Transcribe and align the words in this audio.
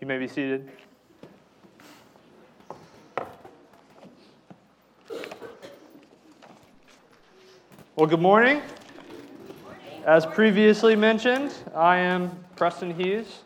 You 0.00 0.06
may 0.06 0.18
be 0.18 0.26
seated. 0.26 0.68
Well, 7.94 8.06
good 8.06 8.20
morning. 8.20 8.62
As 10.04 10.26
previously 10.26 10.96
mentioned, 10.96 11.54
I 11.74 11.98
am 11.98 12.36
Preston 12.56 12.92
Hughes. 12.92 13.44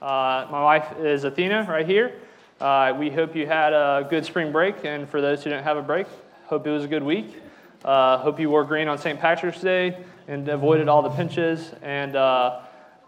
Uh, 0.00 0.46
my 0.50 0.62
wife 0.62 0.98
is 0.98 1.24
Athena, 1.24 1.66
right 1.68 1.86
here. 1.86 2.14
Uh, 2.60 2.94
we 2.98 3.10
hope 3.10 3.36
you 3.36 3.46
had 3.46 3.74
a 3.74 4.06
good 4.08 4.24
spring 4.24 4.52
break, 4.52 4.84
and 4.84 5.08
for 5.08 5.20
those 5.20 5.44
who 5.44 5.50
didn't 5.50 5.64
have 5.64 5.76
a 5.76 5.82
break, 5.82 6.06
hope 6.46 6.66
it 6.66 6.70
was 6.70 6.84
a 6.84 6.88
good 6.88 7.02
week. 7.02 7.36
Uh, 7.84 8.16
hope 8.18 8.40
you 8.40 8.48
wore 8.48 8.64
green 8.64 8.88
on 8.88 8.96
St. 8.96 9.20
Patrick's 9.20 9.60
Day 9.60 9.98
and 10.28 10.48
avoided 10.48 10.88
all 10.88 11.02
the 11.02 11.10
pinches. 11.10 11.72
And 11.82 12.16
uh, 12.16 12.60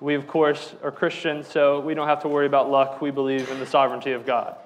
we, 0.03 0.17
of 0.17 0.27
course, 0.27 0.75
are 0.83 0.91
Christians, 0.91 1.47
so 1.47 1.78
we 1.78 1.95
don't 1.95 2.08
have 2.08 2.22
to 2.22 2.28
worry 2.28 2.47
about 2.47 2.69
luck. 2.69 3.00
We 3.00 3.12
believe 3.12 3.48
in 3.50 3.61
the 3.61 3.67
sovereignty 3.67 4.11
of 4.11 4.27
God. 4.27 4.56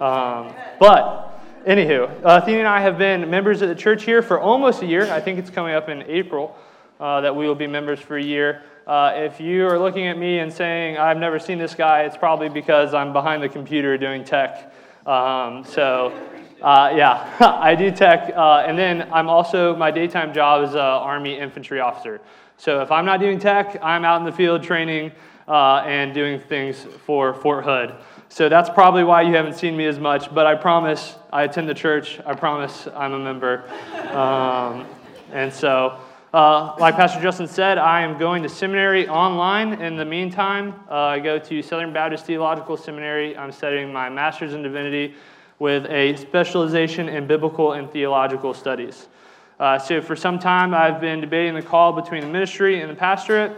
Um, 0.00 0.54
but, 0.78 1.40
anywho, 1.66 2.08
uh, 2.24 2.40
Athena 2.40 2.58
and 2.58 2.68
I 2.68 2.80
have 2.80 2.96
been 2.96 3.28
members 3.28 3.62
of 3.62 3.68
the 3.68 3.74
church 3.74 4.04
here 4.04 4.22
for 4.22 4.38
almost 4.38 4.82
a 4.82 4.86
year. 4.86 5.10
I 5.10 5.20
think 5.20 5.40
it's 5.40 5.50
coming 5.50 5.74
up 5.74 5.88
in 5.88 6.02
April 6.02 6.56
uh, 7.00 7.20
that 7.22 7.34
we 7.34 7.48
will 7.48 7.56
be 7.56 7.66
members 7.66 7.98
for 7.98 8.16
a 8.16 8.22
year. 8.22 8.62
Uh, 8.86 9.12
if 9.16 9.40
you 9.40 9.66
are 9.66 9.76
looking 9.76 10.06
at 10.06 10.18
me 10.18 10.38
and 10.38 10.52
saying, 10.52 10.98
I've 10.98 11.18
never 11.18 11.40
seen 11.40 11.58
this 11.58 11.74
guy, 11.74 12.02
it's 12.02 12.16
probably 12.16 12.48
because 12.48 12.94
I'm 12.94 13.12
behind 13.12 13.42
the 13.42 13.48
computer 13.48 13.98
doing 13.98 14.22
tech. 14.22 14.72
Um, 15.04 15.64
so, 15.64 16.16
uh, 16.62 16.92
yeah, 16.94 17.36
I 17.40 17.74
do 17.74 17.90
tech. 17.90 18.32
Uh, 18.36 18.62
and 18.64 18.78
then 18.78 19.08
I'm 19.12 19.28
also, 19.28 19.74
my 19.74 19.90
daytime 19.90 20.32
job 20.32 20.62
is 20.62 20.74
an 20.74 20.80
Army 20.80 21.36
infantry 21.36 21.80
officer. 21.80 22.20
So 22.58 22.80
if 22.80 22.90
I'm 22.90 23.04
not 23.04 23.20
doing 23.20 23.38
tech, 23.38 23.78
I'm 23.82 24.04
out 24.04 24.20
in 24.20 24.24
the 24.24 24.32
field 24.32 24.62
training 24.62 25.12
uh, 25.46 25.82
and 25.86 26.14
doing 26.14 26.40
things 26.40 26.86
for 27.04 27.34
Fort 27.34 27.64
Hood. 27.64 27.94
So 28.28 28.48
that's 28.48 28.68
probably 28.68 29.04
why 29.04 29.22
you 29.22 29.34
haven't 29.34 29.54
seen 29.54 29.76
me 29.76 29.86
as 29.86 29.98
much, 29.98 30.34
but 30.34 30.46
I 30.46 30.54
promise 30.54 31.16
I 31.32 31.44
attend 31.44 31.68
the 31.68 31.74
church. 31.74 32.18
I 32.26 32.34
promise 32.34 32.88
I'm 32.94 33.12
a 33.12 33.18
member. 33.18 33.64
Um, 34.10 34.86
and 35.32 35.52
so, 35.52 35.98
uh, 36.34 36.74
like 36.78 36.96
Pastor 36.96 37.20
Justin 37.20 37.46
said, 37.46 37.78
I 37.78 38.02
am 38.02 38.18
going 38.18 38.42
to 38.42 38.48
seminary 38.48 39.08
online. 39.08 39.80
In 39.80 39.96
the 39.96 40.04
meantime, 40.04 40.74
uh, 40.90 40.94
I 40.94 41.20
go 41.20 41.38
to 41.38 41.62
Southern 41.62 41.92
Baptist 41.92 42.26
Theological 42.26 42.76
Seminary. 42.76 43.36
I'm 43.36 43.52
studying 43.52 43.92
my 43.92 44.08
master's 44.08 44.54
in 44.54 44.62
divinity 44.62 45.14
with 45.58 45.86
a 45.86 46.16
specialization 46.16 47.08
in 47.08 47.26
biblical 47.26 47.72
and 47.72 47.90
theological 47.90 48.54
studies. 48.54 49.08
Uh, 49.58 49.78
so, 49.78 50.02
for 50.02 50.14
some 50.14 50.38
time, 50.38 50.74
I've 50.74 51.00
been 51.00 51.22
debating 51.22 51.54
the 51.54 51.62
call 51.62 51.94
between 51.94 52.20
the 52.20 52.28
ministry 52.28 52.82
and 52.82 52.90
the 52.90 52.94
pastorate. 52.94 53.52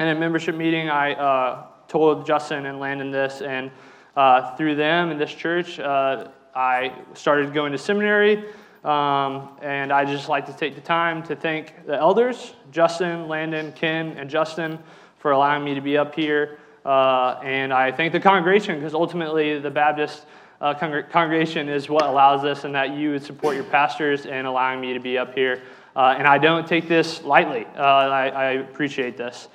And 0.00 0.08
in 0.08 0.16
a 0.16 0.20
membership 0.20 0.56
meeting, 0.56 0.88
I 0.88 1.12
uh, 1.14 1.66
told 1.86 2.26
Justin 2.26 2.66
and 2.66 2.80
Landon 2.80 3.12
this, 3.12 3.40
and 3.40 3.70
uh, 4.16 4.56
through 4.56 4.74
them 4.74 5.12
in 5.12 5.18
this 5.18 5.32
church, 5.32 5.78
uh, 5.78 6.28
I 6.56 6.92
started 7.14 7.54
going 7.54 7.70
to 7.70 7.78
seminary. 7.78 8.46
Um, 8.84 9.50
and 9.62 9.92
I 9.92 10.04
just 10.04 10.28
like 10.28 10.46
to 10.46 10.52
take 10.52 10.74
the 10.74 10.80
time 10.80 11.22
to 11.24 11.36
thank 11.36 11.86
the 11.86 11.94
elders, 11.94 12.54
Justin, 12.72 13.28
Landon, 13.28 13.72
Ken, 13.72 14.16
and 14.16 14.28
Justin, 14.28 14.78
for 15.18 15.30
allowing 15.30 15.64
me 15.64 15.74
to 15.74 15.80
be 15.80 15.96
up 15.96 16.16
here. 16.16 16.58
Uh, 16.84 17.38
and 17.44 17.72
I 17.72 17.92
thank 17.92 18.12
the 18.12 18.20
congregation 18.20 18.76
because 18.76 18.94
ultimately 18.94 19.58
the 19.60 19.70
Baptist 19.70 20.26
uh, 20.60 20.74
congregation 20.74 21.68
is 21.68 21.88
what 21.88 22.04
allows 22.04 22.44
us, 22.44 22.64
and 22.64 22.74
that 22.74 22.96
you 22.96 23.12
would 23.12 23.22
support 23.22 23.54
your 23.54 23.64
pastors 23.64 24.26
in 24.26 24.44
allowing 24.44 24.80
me 24.80 24.92
to 24.92 24.98
be 24.98 25.16
up 25.16 25.34
here. 25.34 25.62
Uh, 25.94 26.14
and 26.18 26.26
I 26.26 26.38
don't 26.38 26.66
take 26.66 26.88
this 26.88 27.22
lightly. 27.22 27.64
Uh, 27.76 27.80
I, 27.80 28.28
I, 28.28 28.44
appreciate 28.52 29.16
this. 29.16 29.48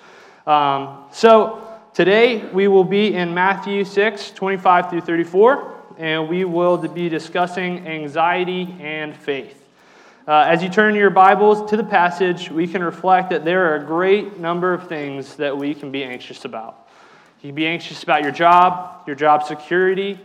Um, 0.46 1.06
so 1.12 1.68
today 1.94 2.46
we 2.50 2.68
will 2.68 2.84
be 2.84 3.14
in 3.14 3.34
Matthew 3.34 3.86
6, 3.86 4.32
25 4.32 4.90
through 4.90 5.02
34, 5.02 5.76
and 5.98 6.28
we 6.28 6.44
will 6.44 6.78
be 6.78 7.08
discussing 7.10 7.88
anxiety 7.88 8.76
and 8.80 9.16
faith. 9.16 9.64
Uh, 10.26 10.46
as 10.48 10.64
you 10.64 10.70
turn 10.70 10.96
your 10.96 11.10
Bibles 11.10 11.70
to 11.70 11.76
the 11.76 11.84
passage, 11.84 12.50
we 12.50 12.66
can 12.66 12.82
reflect 12.82 13.30
that 13.30 13.44
there 13.44 13.72
are 13.72 13.76
a 13.76 13.86
great 13.86 14.40
number 14.40 14.74
of 14.74 14.88
things 14.88 15.36
that 15.36 15.58
we 15.58 15.74
can 15.74 15.92
be 15.92 16.04
anxious 16.04 16.46
about. 16.46 16.88
You 17.42 17.50
can 17.50 17.56
be 17.56 17.68
anxious 17.68 18.04
about 18.04 18.24
your 18.24 18.32
job, 18.32 19.04
your 19.06 19.18
job 19.18 19.44
security, 19.44 20.18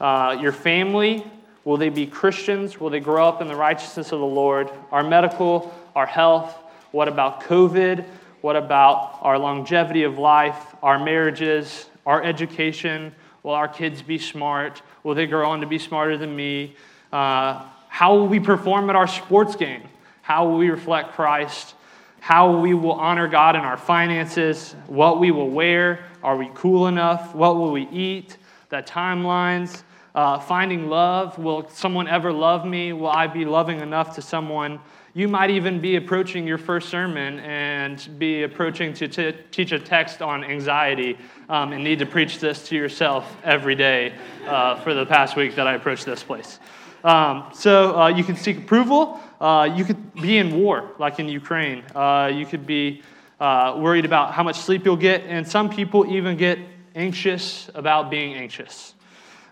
uh, 0.00 0.38
your 0.40 0.52
family, 0.52 1.24
will 1.64 1.76
they 1.76 1.88
be 1.88 2.06
Christians? 2.06 2.80
Will 2.80 2.90
they 2.90 3.00
grow 3.00 3.28
up 3.28 3.42
in 3.42 3.48
the 3.48 3.56
righteousness 3.56 4.12
of 4.12 4.20
the 4.20 4.26
Lord? 4.26 4.70
Our 4.90 5.02
medical, 5.02 5.74
our 5.94 6.06
health, 6.06 6.54
what 6.90 7.08
about 7.08 7.42
COVID? 7.42 8.04
What 8.40 8.56
about 8.56 9.18
our 9.22 9.38
longevity 9.38 10.04
of 10.04 10.18
life, 10.18 10.74
our 10.82 10.98
marriages, 10.98 11.86
our 12.06 12.22
education? 12.22 13.14
Will 13.42 13.52
our 13.52 13.68
kids 13.68 14.00
be 14.00 14.18
smart? 14.18 14.82
Will 15.02 15.14
they 15.14 15.26
grow 15.26 15.50
on 15.50 15.60
to 15.60 15.66
be 15.66 15.78
smarter 15.78 16.16
than 16.16 16.34
me? 16.34 16.76
Uh, 17.12 17.64
how 17.88 18.14
will 18.14 18.28
we 18.28 18.40
perform 18.40 18.88
at 18.90 18.96
our 18.96 19.06
sports 19.06 19.56
game? 19.56 19.82
How 20.22 20.46
will 20.46 20.58
we 20.58 20.70
reflect 20.70 21.12
Christ? 21.12 21.74
How 22.20 22.58
we 22.58 22.74
will 22.74 22.92
honor 22.92 23.28
God 23.28 23.56
in 23.56 23.62
our 23.62 23.76
finances? 23.76 24.74
What 24.86 25.20
we 25.20 25.30
will 25.30 25.50
wear? 25.50 26.04
Are 26.22 26.36
we 26.36 26.50
cool 26.54 26.86
enough? 26.86 27.34
What 27.34 27.56
will 27.56 27.72
we 27.72 27.88
eat? 27.88 28.36
The 28.68 28.82
timelines. 28.82 29.82
Uh, 30.14 30.38
finding 30.38 30.88
love. 30.88 31.38
Will 31.38 31.68
someone 31.68 32.08
ever 32.08 32.32
love 32.32 32.64
me? 32.64 32.92
Will 32.92 33.08
I 33.08 33.26
be 33.26 33.44
loving 33.44 33.80
enough 33.80 34.14
to 34.16 34.22
someone? 34.22 34.80
You 35.14 35.26
might 35.26 35.50
even 35.50 35.80
be 35.80 35.96
approaching 35.96 36.46
your 36.46 36.58
first 36.58 36.88
sermon 36.88 37.40
and 37.40 38.08
be 38.18 38.42
approaching 38.44 38.94
to 38.94 39.08
t- 39.08 39.36
teach 39.50 39.72
a 39.72 39.78
text 39.78 40.22
on 40.22 40.44
anxiety 40.44 41.18
um, 41.48 41.72
and 41.72 41.82
need 41.82 41.98
to 41.98 42.06
preach 42.06 42.38
this 42.38 42.68
to 42.68 42.76
yourself 42.76 43.36
every 43.42 43.74
day 43.74 44.14
uh, 44.46 44.76
for 44.76 44.94
the 44.94 45.04
past 45.04 45.34
week 45.34 45.56
that 45.56 45.66
I 45.66 45.74
approached 45.74 46.04
this 46.04 46.22
place. 46.22 46.60
Um, 47.04 47.48
so 47.52 47.98
uh, 47.98 48.08
you 48.08 48.24
can 48.24 48.36
seek 48.36 48.58
approval. 48.58 49.20
Uh, 49.40 49.68
you 49.74 49.84
could 49.84 50.14
be 50.14 50.38
in 50.38 50.56
war, 50.56 50.90
like 50.98 51.18
in 51.18 51.28
Ukraine. 51.28 51.84
Uh, 51.94 52.30
you 52.32 52.44
could 52.44 52.66
be 52.66 53.02
uh, 53.40 53.76
worried 53.78 54.04
about 54.04 54.34
how 54.34 54.42
much 54.42 54.58
sleep 54.58 54.84
you'll 54.84 54.96
get, 54.96 55.22
and 55.26 55.46
some 55.46 55.70
people 55.70 56.06
even 56.12 56.36
get 56.36 56.58
anxious 56.94 57.70
about 57.74 58.10
being 58.10 58.34
anxious. 58.34 58.94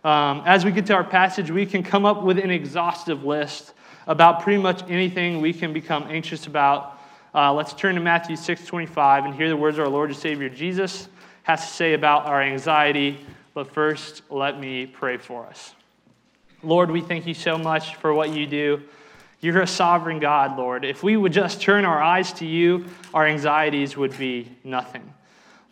Um, 0.07 0.45
as 0.47 0.65
we 0.65 0.71
get 0.71 0.87
to 0.87 0.95
our 0.95 1.03
passage, 1.03 1.51
we 1.51 1.67
can 1.67 1.83
come 1.83 2.05
up 2.05 2.23
with 2.23 2.39
an 2.39 2.49
exhaustive 2.49 3.25
list 3.25 3.75
about 4.07 4.41
pretty 4.41 4.63
much 4.63 4.89
anything 4.89 5.41
we 5.41 5.53
can 5.53 5.73
become 5.73 6.05
anxious 6.05 6.47
about. 6.47 7.01
Uh, 7.35 7.53
let's 7.53 7.73
turn 7.73 7.97
to 7.97 8.01
Matthew 8.01 8.37
6 8.37 8.67
25 8.67 9.25
and 9.25 9.35
hear 9.35 9.49
the 9.49 9.57
words 9.57 9.81
our 9.81 9.89
Lord 9.89 10.11
and 10.11 10.17
Savior 10.17 10.49
Jesus 10.49 11.09
has 11.43 11.67
to 11.67 11.73
say 11.73 11.95
about 11.95 12.25
our 12.27 12.41
anxiety. 12.41 13.19
But 13.53 13.73
first, 13.73 14.23
let 14.31 14.61
me 14.61 14.87
pray 14.87 15.17
for 15.17 15.45
us. 15.45 15.75
Lord, 16.63 16.89
we 16.89 17.01
thank 17.01 17.27
you 17.27 17.35
so 17.35 17.59
much 17.59 17.97
for 17.97 18.15
what 18.15 18.31
you 18.31 18.47
do. 18.47 18.83
You're 19.41 19.63
a 19.63 19.67
sovereign 19.67 20.21
God, 20.21 20.57
Lord. 20.57 20.85
If 20.85 21.03
we 21.03 21.17
would 21.17 21.33
just 21.33 21.61
turn 21.61 21.85
our 21.85 22.01
eyes 22.01 22.33
to 22.35 22.47
you, 22.47 22.85
our 23.13 23.27
anxieties 23.27 23.97
would 23.97 24.17
be 24.17 24.53
nothing. 24.63 25.13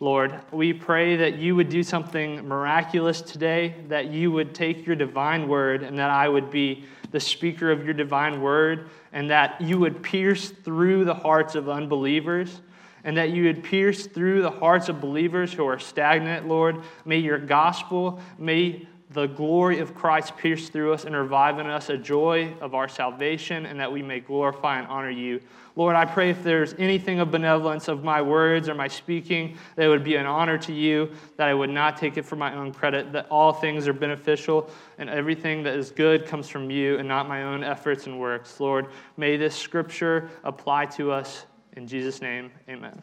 Lord. 0.05 0.39
We 0.51 0.71
pray 0.71 1.15
that 1.15 1.39
you 1.39 1.55
would 1.55 1.67
do 1.67 1.81
something 1.81 2.47
miraculous 2.47 3.21
today, 3.21 3.73
that 3.87 4.11
you 4.11 4.31
would 4.31 4.53
take 4.53 4.85
your 4.85 4.95
divine 4.95 5.47
word, 5.47 5.81
and 5.81 5.97
that 5.97 6.11
I 6.11 6.29
would 6.29 6.51
be 6.51 6.85
the 7.09 7.19
speaker 7.19 7.71
of 7.71 7.83
your 7.83 7.95
divine 7.95 8.39
word, 8.39 8.87
and 9.13 9.31
that 9.31 9.59
you 9.59 9.79
would 9.79 10.03
pierce 10.03 10.49
through 10.49 11.05
the 11.05 11.15
hearts 11.15 11.55
of 11.55 11.69
unbelievers, 11.69 12.61
and 13.03 13.17
that 13.17 13.31
you 13.31 13.45
would 13.45 13.63
pierce 13.63 14.05
through 14.05 14.43
the 14.43 14.51
hearts 14.51 14.89
of 14.89 15.01
believers 15.01 15.51
who 15.51 15.65
are 15.65 15.79
stagnant, 15.79 16.47
Lord. 16.47 16.83
May 17.03 17.17
your 17.17 17.39
gospel, 17.39 18.19
may 18.37 18.87
the 19.15 19.25
glory 19.25 19.79
of 19.79 19.95
Christ 19.95 20.37
pierce 20.37 20.69
through 20.69 20.93
us 20.93 21.05
and 21.05 21.15
revive 21.15 21.57
in 21.57 21.65
us 21.65 21.89
a 21.89 21.97
joy 21.97 22.53
of 22.61 22.75
our 22.75 22.87
salvation, 22.87 23.65
and 23.65 23.79
that 23.79 23.91
we 23.91 24.03
may 24.03 24.19
glorify 24.19 24.77
and 24.77 24.87
honor 24.87 25.09
you. 25.09 25.41
Lord, 25.77 25.95
I 25.95 26.05
pray 26.05 26.29
if 26.29 26.43
there's 26.43 26.73
anything 26.77 27.19
of 27.19 27.31
benevolence 27.31 27.87
of 27.87 28.03
my 28.03 28.21
words 28.21 28.69
or 28.69 28.75
my 28.75 28.87
speaking 28.87 29.57
that 29.75 29.87
would 29.87 30.03
be 30.03 30.15
an 30.15 30.25
honor 30.25 30.57
to 30.59 30.73
you, 30.73 31.09
that 31.37 31.47
I 31.47 31.53
would 31.53 31.69
not 31.69 31.97
take 31.97 32.17
it 32.17 32.25
for 32.25 32.35
my 32.35 32.55
own 32.55 32.73
credit, 32.73 33.11
that 33.13 33.27
all 33.29 33.51
things 33.51 33.87
are 33.87 33.93
beneficial 33.93 34.69
and 34.97 35.09
everything 35.09 35.63
that 35.63 35.75
is 35.75 35.91
good 35.91 36.25
comes 36.25 36.47
from 36.47 36.69
you 36.69 36.97
and 36.97 37.07
not 37.07 37.27
my 37.27 37.43
own 37.43 37.63
efforts 37.63 38.05
and 38.05 38.19
works. 38.19 38.59
Lord, 38.59 38.87
may 39.17 39.37
this 39.37 39.55
scripture 39.55 40.29
apply 40.43 40.85
to 40.87 41.11
us. 41.11 41.45
In 41.75 41.87
Jesus' 41.87 42.21
name, 42.21 42.51
amen. 42.69 43.01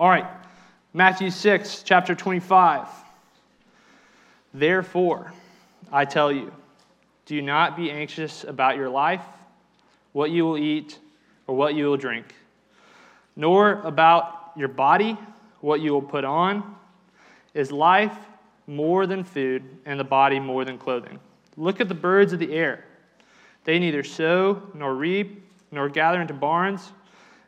All 0.00 0.08
right, 0.08 0.26
Matthew 0.92 1.30
6, 1.30 1.82
chapter 1.84 2.14
25. 2.14 3.07
Therefore, 4.52 5.32
I 5.92 6.04
tell 6.04 6.32
you, 6.32 6.52
do 7.26 7.42
not 7.42 7.76
be 7.76 7.90
anxious 7.90 8.44
about 8.44 8.76
your 8.76 8.88
life, 8.88 9.24
what 10.12 10.30
you 10.30 10.44
will 10.44 10.58
eat 10.58 10.98
or 11.46 11.54
what 11.54 11.74
you 11.74 11.86
will 11.86 11.96
drink, 11.96 12.34
nor 13.36 13.80
about 13.82 14.52
your 14.56 14.68
body, 14.68 15.16
what 15.60 15.80
you 15.80 15.92
will 15.92 16.02
put 16.02 16.24
on. 16.24 16.76
Is 17.54 17.70
life 17.70 18.16
more 18.66 19.06
than 19.06 19.24
food, 19.24 19.62
and 19.86 19.98
the 19.98 20.04
body 20.04 20.38
more 20.38 20.64
than 20.64 20.78
clothing? 20.78 21.18
Look 21.56 21.80
at 21.80 21.88
the 21.88 21.94
birds 21.94 22.32
of 22.32 22.38
the 22.38 22.52
air. 22.52 22.84
They 23.64 23.78
neither 23.78 24.02
sow 24.04 24.62
nor 24.74 24.94
reap 24.94 25.44
nor 25.70 25.88
gather 25.88 26.20
into 26.20 26.34
barns, 26.34 26.92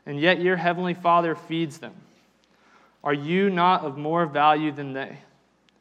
and 0.07 0.19
yet 0.19 0.41
your 0.41 0.57
heavenly 0.57 0.95
Father 0.95 1.35
feeds 1.35 1.79
them. 1.79 1.95
Are 3.05 3.15
you 3.15 3.49
not 3.51 3.85
of 3.85 3.97
more 3.97 4.27
value 4.27 4.73
than 4.73 4.93
they? 4.93 5.19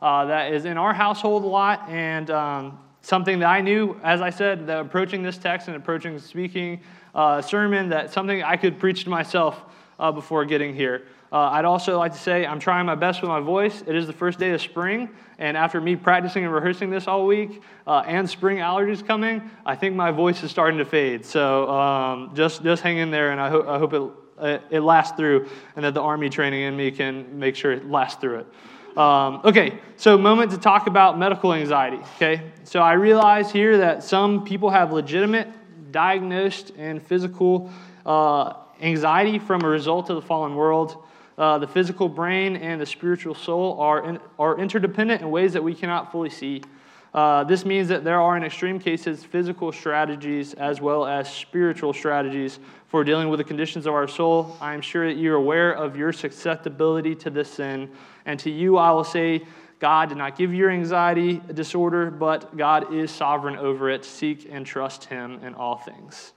uh, 0.00 0.26
that 0.26 0.52
is 0.52 0.64
in 0.64 0.78
our 0.78 0.94
household 0.94 1.44
a 1.44 1.46
lot, 1.46 1.88
and 1.88 2.30
um, 2.30 2.78
something 3.02 3.38
that 3.40 3.48
I 3.48 3.60
knew, 3.60 3.98
as 4.02 4.20
I 4.20 4.30
said, 4.30 4.66
that 4.66 4.80
approaching 4.80 5.22
this 5.22 5.38
text 5.38 5.68
and 5.68 5.76
approaching 5.76 6.18
speaking 6.18 6.80
uh, 7.14 7.42
sermon, 7.42 7.88
that 7.88 8.12
something 8.12 8.42
I 8.42 8.56
could 8.56 8.78
preach 8.78 9.04
to 9.04 9.10
myself 9.10 9.60
uh, 9.98 10.12
before 10.12 10.44
getting 10.44 10.74
here. 10.74 11.06
Uh, 11.30 11.50
I'd 11.50 11.66
also 11.66 11.98
like 11.98 12.12
to 12.12 12.18
say 12.18 12.46
I'm 12.46 12.60
trying 12.60 12.86
my 12.86 12.94
best 12.94 13.20
with 13.20 13.28
my 13.28 13.40
voice. 13.40 13.82
It 13.86 13.94
is 13.94 14.06
the 14.06 14.12
first 14.12 14.38
day 14.38 14.52
of 14.52 14.62
spring, 14.62 15.10
and 15.38 15.56
after 15.56 15.80
me 15.80 15.94
practicing 15.94 16.44
and 16.44 16.52
rehearsing 16.52 16.90
this 16.90 17.06
all 17.06 17.26
week, 17.26 17.62
uh, 17.86 18.02
and 18.06 18.28
spring 18.28 18.58
allergies 18.58 19.06
coming, 19.06 19.50
I 19.66 19.76
think 19.76 19.94
my 19.94 20.10
voice 20.10 20.42
is 20.42 20.50
starting 20.50 20.78
to 20.78 20.86
fade. 20.86 21.26
So 21.26 21.68
um, 21.70 22.34
just 22.34 22.62
just 22.62 22.82
hang 22.82 22.98
in 22.98 23.10
there, 23.10 23.32
and 23.32 23.40
I, 23.40 23.50
ho- 23.50 23.66
I 23.68 23.78
hope 23.78 23.92
it 23.92 24.64
it 24.70 24.80
lasts 24.80 25.16
through, 25.16 25.48
and 25.76 25.84
that 25.84 25.94
the 25.94 26.00
army 26.00 26.30
training 26.30 26.62
in 26.62 26.76
me 26.76 26.90
can 26.90 27.38
make 27.38 27.56
sure 27.56 27.72
it 27.72 27.84
lasts 27.84 28.20
through 28.20 28.38
it. 28.38 28.46
Um, 28.96 29.40
okay, 29.44 29.78
so 29.96 30.18
moment 30.18 30.50
to 30.52 30.58
talk 30.58 30.86
about 30.86 31.18
medical 31.18 31.52
anxiety. 31.52 31.98
Okay, 32.16 32.42
so 32.64 32.80
I 32.80 32.94
realize 32.94 33.52
here 33.52 33.78
that 33.78 34.02
some 34.02 34.44
people 34.44 34.70
have 34.70 34.92
legitimate, 34.92 35.48
diagnosed, 35.92 36.72
and 36.76 37.02
physical 37.02 37.70
uh, 38.04 38.54
anxiety 38.80 39.38
from 39.38 39.62
a 39.62 39.68
result 39.68 40.10
of 40.10 40.16
the 40.16 40.22
fallen 40.22 40.54
world. 40.54 41.04
Uh, 41.36 41.58
the 41.58 41.68
physical 41.68 42.08
brain 42.08 42.56
and 42.56 42.80
the 42.80 42.86
spiritual 42.86 43.34
soul 43.34 43.78
are, 43.78 44.04
in, 44.04 44.18
are 44.38 44.58
interdependent 44.58 45.22
in 45.22 45.30
ways 45.30 45.52
that 45.52 45.62
we 45.62 45.74
cannot 45.74 46.10
fully 46.10 46.30
see. 46.30 46.62
Uh, 47.14 47.42
this 47.44 47.64
means 47.64 47.88
that 47.88 48.04
there 48.04 48.20
are, 48.20 48.36
in 48.36 48.44
extreme 48.44 48.78
cases, 48.78 49.24
physical 49.24 49.72
strategies 49.72 50.54
as 50.54 50.80
well 50.80 51.06
as 51.06 51.32
spiritual 51.32 51.92
strategies 51.92 52.58
for 52.88 53.02
dealing 53.02 53.28
with 53.28 53.38
the 53.38 53.44
conditions 53.44 53.86
of 53.86 53.94
our 53.94 54.08
soul. 54.08 54.56
I 54.60 54.74
am 54.74 54.80
sure 54.80 55.06
that 55.06 55.18
you're 55.18 55.36
aware 55.36 55.72
of 55.72 55.96
your 55.96 56.12
susceptibility 56.12 57.14
to 57.16 57.30
this 57.30 57.50
sin. 57.50 57.90
And 58.26 58.38
to 58.40 58.50
you, 58.50 58.76
I 58.76 58.90
will 58.90 59.04
say, 59.04 59.42
God 59.78 60.08
did 60.08 60.18
not 60.18 60.36
give 60.36 60.52
you 60.52 60.58
your 60.58 60.70
anxiety 60.70 61.40
disorder, 61.54 62.10
but 62.10 62.56
God 62.56 62.92
is 62.92 63.10
sovereign 63.10 63.56
over 63.56 63.88
it. 63.90 64.04
Seek 64.04 64.48
and 64.50 64.66
trust 64.66 65.04
Him 65.04 65.40
in 65.44 65.54
all 65.54 65.76
things. 65.76 66.32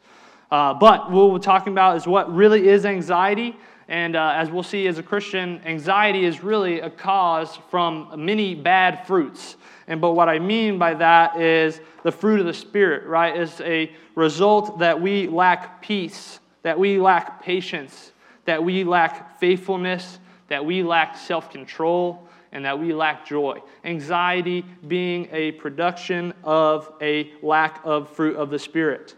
Uh, 0.52 0.74
but 0.74 1.10
what 1.10 1.32
we're 1.32 1.40
talking 1.40 1.74
about 1.74 1.98
is 1.98 2.06
what 2.06 2.34
really 2.34 2.68
is 2.68 2.86
anxiety. 2.86 3.56
And 3.88 4.16
uh, 4.16 4.34
as 4.36 4.52
we'll 4.52 4.64
see 4.64 4.88
as 4.88 5.00
a 5.00 5.04
Christian, 5.04 5.62
anxiety 5.66 6.24
is 6.24 6.44
really 6.44 6.82
a 6.82 6.90
cause 6.90 7.58
from 7.70 8.12
many 8.16 8.56
bad 8.56 9.06
fruits. 9.08 9.56
And 9.92 10.00
but 10.00 10.14
what 10.14 10.30
I 10.30 10.40
mean 10.40 10.78
by 10.78 10.94
that 10.94 11.36
is 11.36 11.82
the 12.04 12.14
fruit 12.14 12.40
of 12.40 12.46
the 12.46 12.54
Spirit, 12.54 13.06
right? 13.08 13.36
Is 13.36 13.60
a 13.60 13.92
result 14.15 14.80
that 14.80 15.01
we 15.01 15.27
lack 15.27 15.82
peace, 15.82 16.39
that 16.62 16.80
we 16.80 16.98
lack 16.98 17.44
patience, 17.44 18.13
that 18.46 18.63
we 18.63 18.86
lack 18.86 19.38
faithfulness, 19.38 20.20
that 20.48 20.63
we 20.63 20.82
lack 20.82 21.18
self 21.18 21.51
control, 21.51 22.25
and 22.54 22.63
that 22.63 22.80
we 22.80 22.94
lack 22.94 23.25
joy. 23.25 23.62
Anxiety 23.84 24.63
being 24.88 25.27
a 25.34 25.51
production 25.51 26.34
of 26.46 26.89
a 27.01 27.34
lack 27.42 27.82
of 27.84 28.08
fruit 28.15 28.38
of 28.38 28.50
the 28.50 28.60
Spirit. 28.60 29.15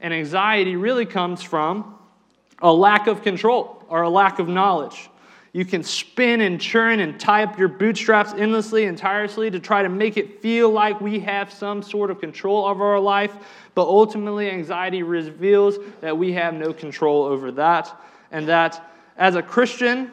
And 0.00 0.12
anxiety 0.12 0.74
really 0.74 1.06
comes 1.06 1.44
from 1.44 1.96
a 2.60 2.72
lack 2.72 3.06
of 3.06 3.22
control 3.22 3.84
or 3.88 4.02
a 4.02 4.10
lack 4.10 4.40
of 4.40 4.48
knowledge. 4.48 5.10
You 5.52 5.64
can 5.64 5.82
spin 5.82 6.42
and 6.42 6.60
churn 6.60 7.00
and 7.00 7.18
tie 7.18 7.42
up 7.42 7.58
your 7.58 7.68
bootstraps 7.68 8.32
endlessly 8.34 8.84
and 8.84 8.98
tirelessly 8.98 9.50
to 9.50 9.58
try 9.58 9.82
to 9.82 9.88
make 9.88 10.16
it 10.16 10.42
feel 10.42 10.70
like 10.70 11.00
we 11.00 11.20
have 11.20 11.52
some 11.52 11.82
sort 11.82 12.10
of 12.10 12.20
control 12.20 12.66
over 12.66 12.84
our 12.84 13.00
life, 13.00 13.34
but 13.74 13.86
ultimately, 13.86 14.50
anxiety 14.50 15.02
reveals 15.02 15.78
that 16.00 16.16
we 16.16 16.32
have 16.32 16.54
no 16.54 16.72
control 16.72 17.24
over 17.24 17.50
that, 17.52 17.94
and 18.30 18.46
that 18.48 18.92
as 19.16 19.36
a 19.36 19.42
Christian, 19.42 20.12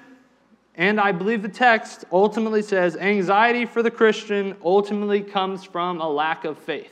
and 0.76 1.00
I 1.00 1.12
believe 1.12 1.42
the 1.42 1.50
text 1.50 2.06
ultimately 2.12 2.62
says 2.62 2.96
anxiety 2.96 3.66
for 3.66 3.84
the 3.84 3.92
Christian 3.92 4.56
ultimately 4.64 5.22
comes 5.22 5.64
from 5.64 6.02
a 6.02 6.10
lack 6.10 6.44
of 6.46 6.58
faith. 6.58 6.92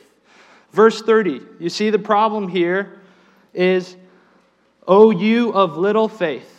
Verse 0.72 1.02
30, 1.02 1.40
you 1.60 1.70
see 1.70 1.90
the 1.90 1.98
problem 1.98 2.48
here 2.48 3.00
is, 3.52 3.96
O 4.86 5.10
you 5.10 5.52
of 5.52 5.76
little 5.76 6.08
faith. 6.08 6.53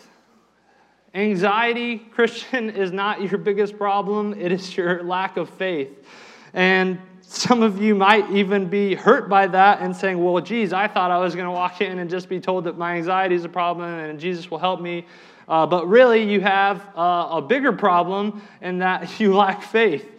Anxiety, 1.16 1.98
Christian, 1.98 2.70
is 2.70 2.92
not 2.92 3.22
your 3.22 3.38
biggest 3.38 3.78
problem, 3.78 4.34
it 4.38 4.52
is 4.52 4.76
your 4.76 5.02
lack 5.02 5.38
of 5.38 5.50
faith. 5.50 6.06
And 6.54 7.00
some 7.22 7.64
of 7.64 7.82
you 7.82 7.96
might 7.96 8.30
even 8.32 8.68
be 8.68 8.96
hurt 8.96 9.30
by 9.30 9.48
that 9.48 9.80
and 9.80 9.96
saying, 9.96 10.22
well, 10.22 10.44
geez, 10.44 10.74
I 10.74 10.90
thought 10.90 11.12
I 11.12 11.18
was 11.18 11.34
going 11.34 11.46
to 11.46 11.52
walk 11.52 11.80
in 11.80 12.00
and 12.00 12.10
just 12.10 12.28
be 12.28 12.42
told 12.42 12.66
that 12.66 12.78
my 12.78 12.98
anxiety 12.98 13.34
is 13.34 13.46
a 13.46 13.50
problem 13.50 13.88
and 13.88 14.20
Jesus 14.20 14.52
will 14.52 14.58
help 14.58 14.82
me. 14.82 15.06
Uh, 15.48 15.66
but 15.66 15.88
really, 15.88 16.30
you 16.30 16.42
have 16.42 16.86
uh, 16.98 17.30
a 17.32 17.42
bigger 17.42 17.72
problem 17.72 18.42
in 18.62 18.80
that 18.80 19.18
you 19.20 19.34
lack 19.34 19.64
faith. 19.64 20.12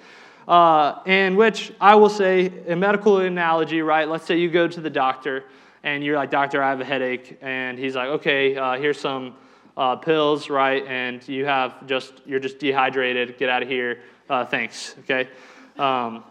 Uh, 0.48 1.02
in 1.04 1.36
which 1.36 1.72
I 1.78 1.96
will 1.96 2.08
say, 2.08 2.52
a 2.68 2.76
medical 2.76 3.18
analogy, 3.18 3.82
right? 3.82 4.08
Let's 4.08 4.24
say 4.24 4.38
you 4.38 4.48
go 4.48 4.66
to 4.66 4.80
the 4.80 4.90
doctor 4.90 5.44
and 5.82 6.02
you're 6.02 6.16
like, 6.16 6.30
Doctor, 6.30 6.62
I 6.62 6.70
have 6.70 6.80
a 6.80 6.84
headache. 6.84 7.36
And 7.42 7.78
he's 7.78 7.96
like, 7.96 8.08
okay, 8.08 8.56
uh, 8.56 8.78
here's 8.78 8.98
some 8.98 9.34
uh, 9.76 9.96
pills, 9.96 10.48
right? 10.48 10.84
And 10.86 11.26
you 11.28 11.44
have 11.44 11.86
just, 11.86 12.14
you're 12.24 12.40
just 12.40 12.58
dehydrated, 12.58 13.38
get 13.38 13.48
out 13.48 13.62
of 13.62 13.68
here, 13.68 14.00
uh, 14.28 14.44
thanks, 14.44 14.94
okay? 15.00 15.28
Um, 15.78 16.24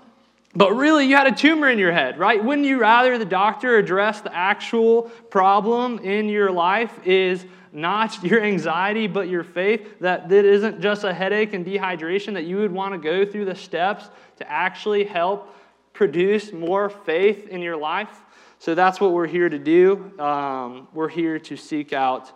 but 0.55 0.73
really, 0.73 1.05
you 1.05 1.15
had 1.15 1.27
a 1.27 1.35
tumor 1.35 1.69
in 1.69 1.77
your 1.77 1.91
head, 1.91 2.17
right? 2.17 2.43
Wouldn't 2.43 2.65
you 2.65 2.79
rather 2.79 3.17
the 3.17 3.25
doctor 3.25 3.77
address 3.77 4.21
the 4.21 4.33
actual 4.33 5.03
problem 5.29 5.99
in 5.99 6.29
your 6.29 6.49
life 6.49 6.97
is 7.05 7.45
not 7.73 8.23
your 8.23 8.41
anxiety, 8.41 9.07
but 9.07 9.27
your 9.27 9.43
faith, 9.43 9.99
that 9.99 10.31
it 10.31 10.45
isn't 10.45 10.81
just 10.81 11.03
a 11.03 11.13
headache 11.13 11.53
and 11.53 11.65
dehydration, 11.65 12.33
that 12.33 12.45
you 12.45 12.57
would 12.57 12.71
want 12.71 12.93
to 12.93 12.97
go 12.97 13.29
through 13.29 13.45
the 13.45 13.55
steps 13.55 14.09
to 14.37 14.49
actually 14.49 15.03
help 15.03 15.53
produce 15.93 16.51
more 16.53 16.89
faith 16.89 17.47
in 17.49 17.61
your 17.61 17.77
life? 17.77 18.21
So 18.59 18.73
that's 18.73 19.01
what 19.01 19.11
we're 19.11 19.27
here 19.27 19.49
to 19.49 19.59
do. 19.59 20.17
Um, 20.19 20.87
we're 20.93 21.09
here 21.09 21.37
to 21.37 21.57
seek 21.57 21.91
out 21.91 22.31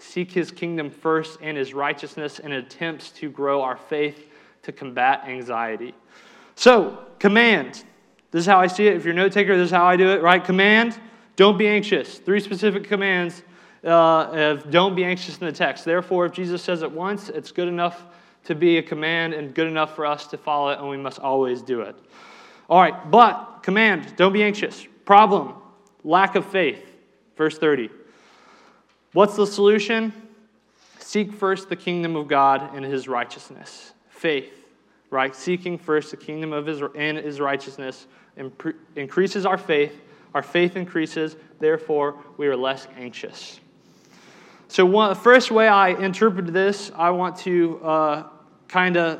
seek 0.00 0.32
his 0.32 0.50
kingdom 0.50 0.90
first 0.90 1.38
and 1.42 1.56
his 1.56 1.74
righteousness 1.74 2.38
in 2.38 2.52
attempts 2.52 3.10
to 3.12 3.30
grow 3.30 3.62
our 3.62 3.76
faith 3.76 4.26
to 4.62 4.72
combat 4.72 5.24
anxiety. 5.26 5.94
So, 6.54 7.06
command. 7.18 7.84
This 8.30 8.40
is 8.40 8.46
how 8.46 8.60
I 8.60 8.66
see 8.66 8.86
it. 8.86 8.96
If 8.96 9.04
you're 9.04 9.12
a 9.12 9.16
note 9.16 9.32
taker, 9.32 9.56
this 9.56 9.66
is 9.66 9.70
how 9.72 9.86
I 9.86 9.96
do 9.96 10.10
it, 10.10 10.22
right? 10.22 10.42
Command, 10.42 10.98
don't 11.36 11.58
be 11.58 11.66
anxious. 11.66 12.18
Three 12.18 12.40
specific 12.40 12.84
commands 12.84 13.42
uh, 13.82 13.88
of 13.88 14.70
don't 14.70 14.94
be 14.94 15.04
anxious 15.04 15.38
in 15.38 15.46
the 15.46 15.52
text. 15.52 15.84
Therefore, 15.84 16.26
if 16.26 16.32
Jesus 16.32 16.62
says 16.62 16.82
it 16.82 16.90
once, 16.90 17.28
it's 17.28 17.50
good 17.50 17.68
enough 17.68 18.04
to 18.44 18.54
be 18.54 18.78
a 18.78 18.82
command 18.82 19.34
and 19.34 19.54
good 19.54 19.66
enough 19.66 19.96
for 19.96 20.06
us 20.06 20.26
to 20.28 20.38
follow 20.38 20.70
it, 20.70 20.78
and 20.78 20.88
we 20.88 20.96
must 20.96 21.18
always 21.18 21.62
do 21.62 21.82
it. 21.82 21.96
All 22.68 22.80
right, 22.80 23.10
but 23.10 23.60
command, 23.62 24.14
don't 24.16 24.32
be 24.32 24.42
anxious. 24.42 24.86
Problem, 25.04 25.54
lack 26.04 26.36
of 26.36 26.46
faith. 26.46 26.84
Verse 27.36 27.58
30. 27.58 27.90
What's 29.12 29.36
the 29.36 29.46
solution? 29.46 30.12
Seek 30.98 31.32
first 31.32 31.68
the 31.68 31.76
kingdom 31.76 32.14
of 32.14 32.28
God 32.28 32.74
and 32.74 32.84
his 32.84 33.08
righteousness. 33.08 33.92
Faith, 34.08 34.52
right? 35.10 35.34
Seeking 35.34 35.78
first 35.78 36.12
the 36.12 36.16
kingdom 36.16 36.52
of 36.52 36.66
his 36.66 36.80
and 36.94 37.18
his 37.18 37.40
righteousness 37.40 38.06
increases 38.94 39.44
our 39.44 39.58
faith. 39.58 40.00
Our 40.34 40.42
faith 40.42 40.76
increases, 40.76 41.34
therefore, 41.58 42.16
we 42.36 42.46
are 42.46 42.56
less 42.56 42.86
anxious. 42.96 43.58
So, 44.68 44.86
one, 44.86 45.08
the 45.08 45.16
first 45.16 45.50
way 45.50 45.66
I 45.66 45.88
interpret 45.88 46.52
this, 46.52 46.92
I 46.94 47.10
want 47.10 47.36
to 47.38 47.80
uh, 47.82 48.28
kind 48.68 48.96
of 48.96 49.18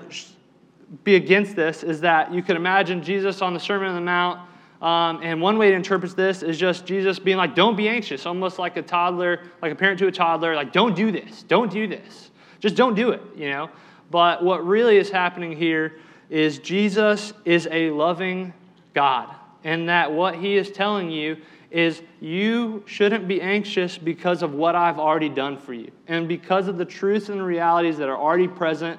be 1.02 1.16
against 1.16 1.56
this 1.56 1.82
is 1.82 2.00
that 2.02 2.32
you 2.32 2.42
could 2.42 2.54
imagine 2.54 3.02
Jesus 3.02 3.42
on 3.42 3.54
the 3.54 3.58
Sermon 3.58 3.88
on 3.88 3.96
the 3.96 4.00
Mount. 4.00 4.48
Um, 4.80 5.20
and 5.22 5.42
one 5.42 5.58
way 5.58 5.70
to 5.70 5.76
interpret 5.76 6.16
this 6.16 6.42
is 6.42 6.56
just 6.56 6.86
Jesus 6.86 7.18
being 7.18 7.36
like, 7.36 7.54
don't 7.54 7.76
be 7.76 7.88
anxious, 7.88 8.24
almost 8.24 8.58
like 8.58 8.76
a 8.78 8.82
toddler, 8.82 9.42
like 9.60 9.72
a 9.72 9.74
parent 9.74 9.98
to 9.98 10.06
a 10.06 10.12
toddler, 10.12 10.54
like, 10.54 10.72
don't 10.72 10.96
do 10.96 11.12
this, 11.12 11.42
don't 11.42 11.70
do 11.70 11.86
this. 11.86 12.30
Just 12.60 12.76
don't 12.76 12.94
do 12.94 13.10
it, 13.10 13.20
you 13.36 13.50
know? 13.50 13.70
But 14.10 14.42
what 14.42 14.66
really 14.66 14.96
is 14.96 15.10
happening 15.10 15.56
here 15.56 15.98
is 16.30 16.58
Jesus 16.58 17.32
is 17.44 17.68
a 17.70 17.90
loving 17.90 18.54
God, 18.94 19.34
and 19.64 19.88
that 19.88 20.10
what 20.10 20.34
he 20.36 20.56
is 20.56 20.70
telling 20.70 21.10
you 21.10 21.36
is 21.70 22.02
you 22.20 22.82
shouldn't 22.86 23.28
be 23.28 23.40
anxious 23.40 23.96
because 23.96 24.42
of 24.42 24.54
what 24.54 24.74
I've 24.74 24.98
already 24.98 25.28
done 25.28 25.58
for 25.58 25.74
you, 25.74 25.90
and 26.08 26.26
because 26.26 26.68
of 26.68 26.78
the 26.78 26.84
truths 26.84 27.28
and 27.28 27.44
realities 27.44 27.98
that 27.98 28.08
are 28.08 28.16
already 28.16 28.48
present. 28.48 28.98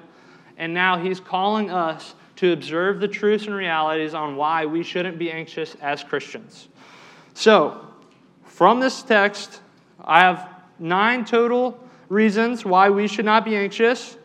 And 0.58 0.72
now 0.72 0.96
he's 0.98 1.18
calling 1.18 1.70
us 1.70 2.14
to 2.42 2.52
observe 2.52 2.98
the 2.98 3.06
truths 3.06 3.46
and 3.46 3.54
realities 3.54 4.14
on 4.14 4.34
why 4.34 4.66
we 4.66 4.82
shouldn't 4.82 5.16
be 5.16 5.30
anxious 5.30 5.76
as 5.80 6.02
Christians. 6.02 6.66
So, 7.34 7.86
from 8.42 8.80
this 8.80 9.00
text, 9.04 9.60
I 10.02 10.18
have 10.18 10.48
nine 10.76 11.24
total 11.24 11.78
reasons 12.08 12.64
why 12.64 12.90
we 12.90 13.06
should 13.06 13.26
not 13.26 13.44
be 13.44 13.54
anxious. 13.54 14.16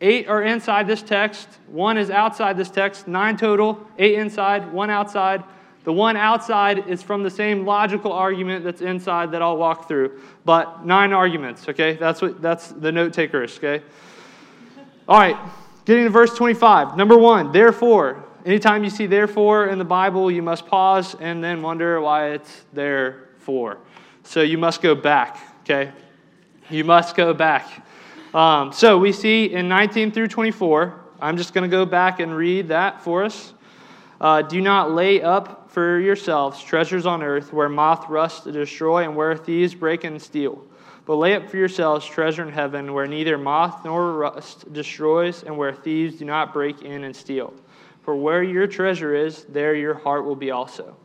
Eight 0.00 0.26
are 0.26 0.42
inside 0.42 0.86
this 0.86 1.02
text, 1.02 1.50
one 1.66 1.98
is 1.98 2.08
outside 2.08 2.56
this 2.56 2.70
text, 2.70 3.08
nine 3.08 3.36
total, 3.36 3.86
eight 3.98 4.14
inside, 4.14 4.72
one 4.72 4.88
outside. 4.88 5.44
The 5.84 5.92
one 5.92 6.16
outside 6.16 6.88
is 6.88 7.02
from 7.02 7.22
the 7.24 7.30
same 7.30 7.66
logical 7.66 8.10
argument 8.10 8.64
that's 8.64 8.80
inside 8.80 9.32
that 9.32 9.42
I'll 9.42 9.58
walk 9.58 9.86
through. 9.86 10.18
But 10.46 10.86
nine 10.86 11.12
arguments, 11.12 11.68
okay? 11.68 11.92
That's 11.96 12.22
what 12.22 12.40
that's 12.40 12.68
the 12.68 12.90
note 12.90 13.12
takers, 13.12 13.58
okay? 13.58 13.84
All 15.06 15.20
right, 15.20 15.36
getting 15.86 16.04
to 16.04 16.10
verse 16.10 16.34
25. 16.34 16.96
Number 16.96 17.16
one, 17.16 17.52
therefore. 17.52 18.24
Anytime 18.44 18.84
you 18.84 18.90
see 18.90 19.06
therefore 19.06 19.68
in 19.68 19.78
the 19.78 19.84
Bible, 19.84 20.30
you 20.30 20.42
must 20.42 20.66
pause 20.66 21.16
and 21.18 21.42
then 21.42 21.62
wonder 21.62 22.00
why 22.00 22.30
it's 22.30 22.64
there 22.72 23.28
for. 23.38 23.78
So 24.22 24.42
you 24.42 24.58
must 24.58 24.82
go 24.82 24.94
back, 24.94 25.38
okay? 25.62 25.92
You 26.70 26.84
must 26.84 27.16
go 27.16 27.32
back. 27.32 27.84
Um, 28.34 28.72
so 28.72 28.98
we 28.98 29.12
see 29.12 29.46
in 29.46 29.68
19 29.68 30.12
through 30.12 30.28
24, 30.28 31.00
I'm 31.20 31.36
just 31.36 31.54
going 31.54 31.68
to 31.68 31.74
go 31.74 31.86
back 31.86 32.20
and 32.20 32.36
read 32.36 32.68
that 32.68 33.02
for 33.02 33.24
us. 33.24 33.52
Uh, 34.20 34.42
Do 34.42 34.60
not 34.60 34.92
lay 34.92 35.22
up 35.22 35.70
for 35.70 35.98
yourselves 35.98 36.62
treasures 36.62 37.06
on 37.06 37.22
earth 37.22 37.52
where 37.52 37.68
moth 37.68 38.08
rusts 38.08 38.40
to 38.40 38.52
destroy 38.52 39.04
and 39.04 39.14
where 39.14 39.36
thieves 39.36 39.74
break 39.74 40.04
and 40.04 40.20
steal. 40.20 40.64
But 41.06 41.16
lay 41.16 41.34
up 41.34 41.48
for 41.48 41.56
yourselves 41.56 42.04
treasure 42.04 42.42
in 42.42 42.52
heaven 42.52 42.92
where 42.92 43.06
neither 43.06 43.38
moth 43.38 43.84
nor 43.84 44.12
rust 44.12 44.72
destroys 44.72 45.44
and 45.44 45.56
where 45.56 45.72
thieves 45.72 46.16
do 46.16 46.24
not 46.24 46.52
break 46.52 46.82
in 46.82 47.04
and 47.04 47.14
steal. 47.14 47.54
For 48.02 48.16
where 48.16 48.42
your 48.42 48.66
treasure 48.66 49.14
is, 49.14 49.44
there 49.44 49.74
your 49.74 49.94
heart 49.94 50.24
will 50.24 50.36
be 50.36 50.50
also. 50.50 50.96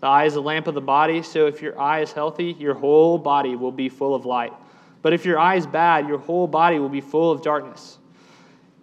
The 0.00 0.06
eye 0.06 0.24
is 0.24 0.34
the 0.34 0.42
lamp 0.42 0.68
of 0.68 0.74
the 0.74 0.80
body, 0.80 1.22
so 1.22 1.46
if 1.46 1.60
your 1.60 1.78
eye 1.78 2.00
is 2.00 2.12
healthy, 2.12 2.56
your 2.58 2.74
whole 2.74 3.18
body 3.18 3.56
will 3.56 3.72
be 3.72 3.88
full 3.88 4.14
of 4.14 4.24
light. 4.24 4.52
But 5.02 5.12
if 5.12 5.24
your 5.24 5.38
eye 5.38 5.56
is 5.56 5.66
bad, 5.66 6.08
your 6.08 6.18
whole 6.18 6.46
body 6.46 6.78
will 6.78 6.88
be 6.88 7.00
full 7.00 7.32
of 7.32 7.42
darkness. 7.42 7.98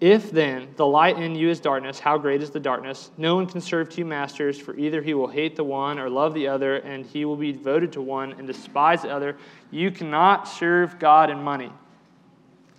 If 0.02 0.32
then 0.32 0.70
the 0.78 0.86
light 0.86 1.18
in 1.18 1.36
you 1.36 1.50
is 1.50 1.60
darkness, 1.60 2.00
how 2.00 2.18
great 2.18 2.42
is 2.42 2.52
the 2.52 2.60
darkness? 2.60 3.12
No 3.18 3.36
one 3.36 3.46
can 3.46 3.60
serve 3.60 3.90
two 3.90 4.06
masters, 4.06 4.58
for 4.58 4.78
either 4.78 5.02
he 5.02 5.14
will 5.14 5.28
hate 5.28 5.58
the 5.58 5.64
one 5.64 6.00
or 6.00 6.10
love 6.10 6.34
the 6.34 6.48
other, 6.48 6.78
and 6.78 7.06
he 7.06 7.26
will 7.26 7.36
be 7.36 7.52
devoted 7.52 7.92
to 7.94 8.02
one 8.02 8.32
and 8.34 8.48
despise 8.48 9.02
the 9.02 9.10
other. 9.10 9.36
You 9.72 9.92
cannot 9.92 10.48
serve 10.48 11.00
God 11.00 11.30
and 11.30 11.44
money. 11.44 11.72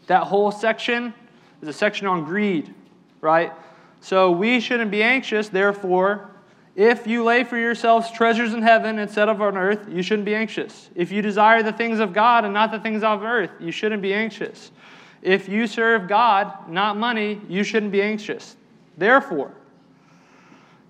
That 0.07 0.25
whole 0.25 0.51
section 0.51 1.13
is 1.61 1.69
a 1.69 1.75
section 1.75 2.07
on 2.07 2.25
greed, 2.25 2.75
right? 3.21 3.53
So 4.01 4.31
we 4.31 4.59
shouldn't 4.61 4.91
be 4.91 5.03
anxious, 5.03 5.51
therefore, 5.51 6.31
if 6.75 7.07
you 7.07 7.25
lay 7.25 7.45
for 7.45 7.59
yourselves 7.59 8.11
treasures 8.11 8.55
in 8.55 8.63
heaven 8.63 8.99
instead 8.99 9.29
of 9.29 9.43
on 9.43 9.59
earth, 9.59 9.87
you 9.91 10.03
shouldn't 10.03 10.25
be 10.25 10.35
anxious. 10.35 10.89
If 10.95 11.13
you 11.13 11.21
desire 11.21 11.63
the 11.63 11.73
things 11.73 11.99
of 11.99 12.15
God 12.15 12.47
and 12.47 12.55
not 12.55 12.71
the 12.71 12.79
things 12.79 13.03
of 13.03 13.23
earth, 13.23 13.51
you 13.61 13.71
shouldn't 13.73 14.01
be 14.01 14.15
anxious. 14.15 14.71
If 15.23 15.49
you 15.49 15.67
serve 15.67 16.09
God, 16.09 16.69
not 16.69 16.97
money, 16.97 17.41
you 17.49 17.63
shouldn't 17.63 17.93
be 17.93 18.03
anxious. 18.03 18.57
Therefore, 18.97 19.53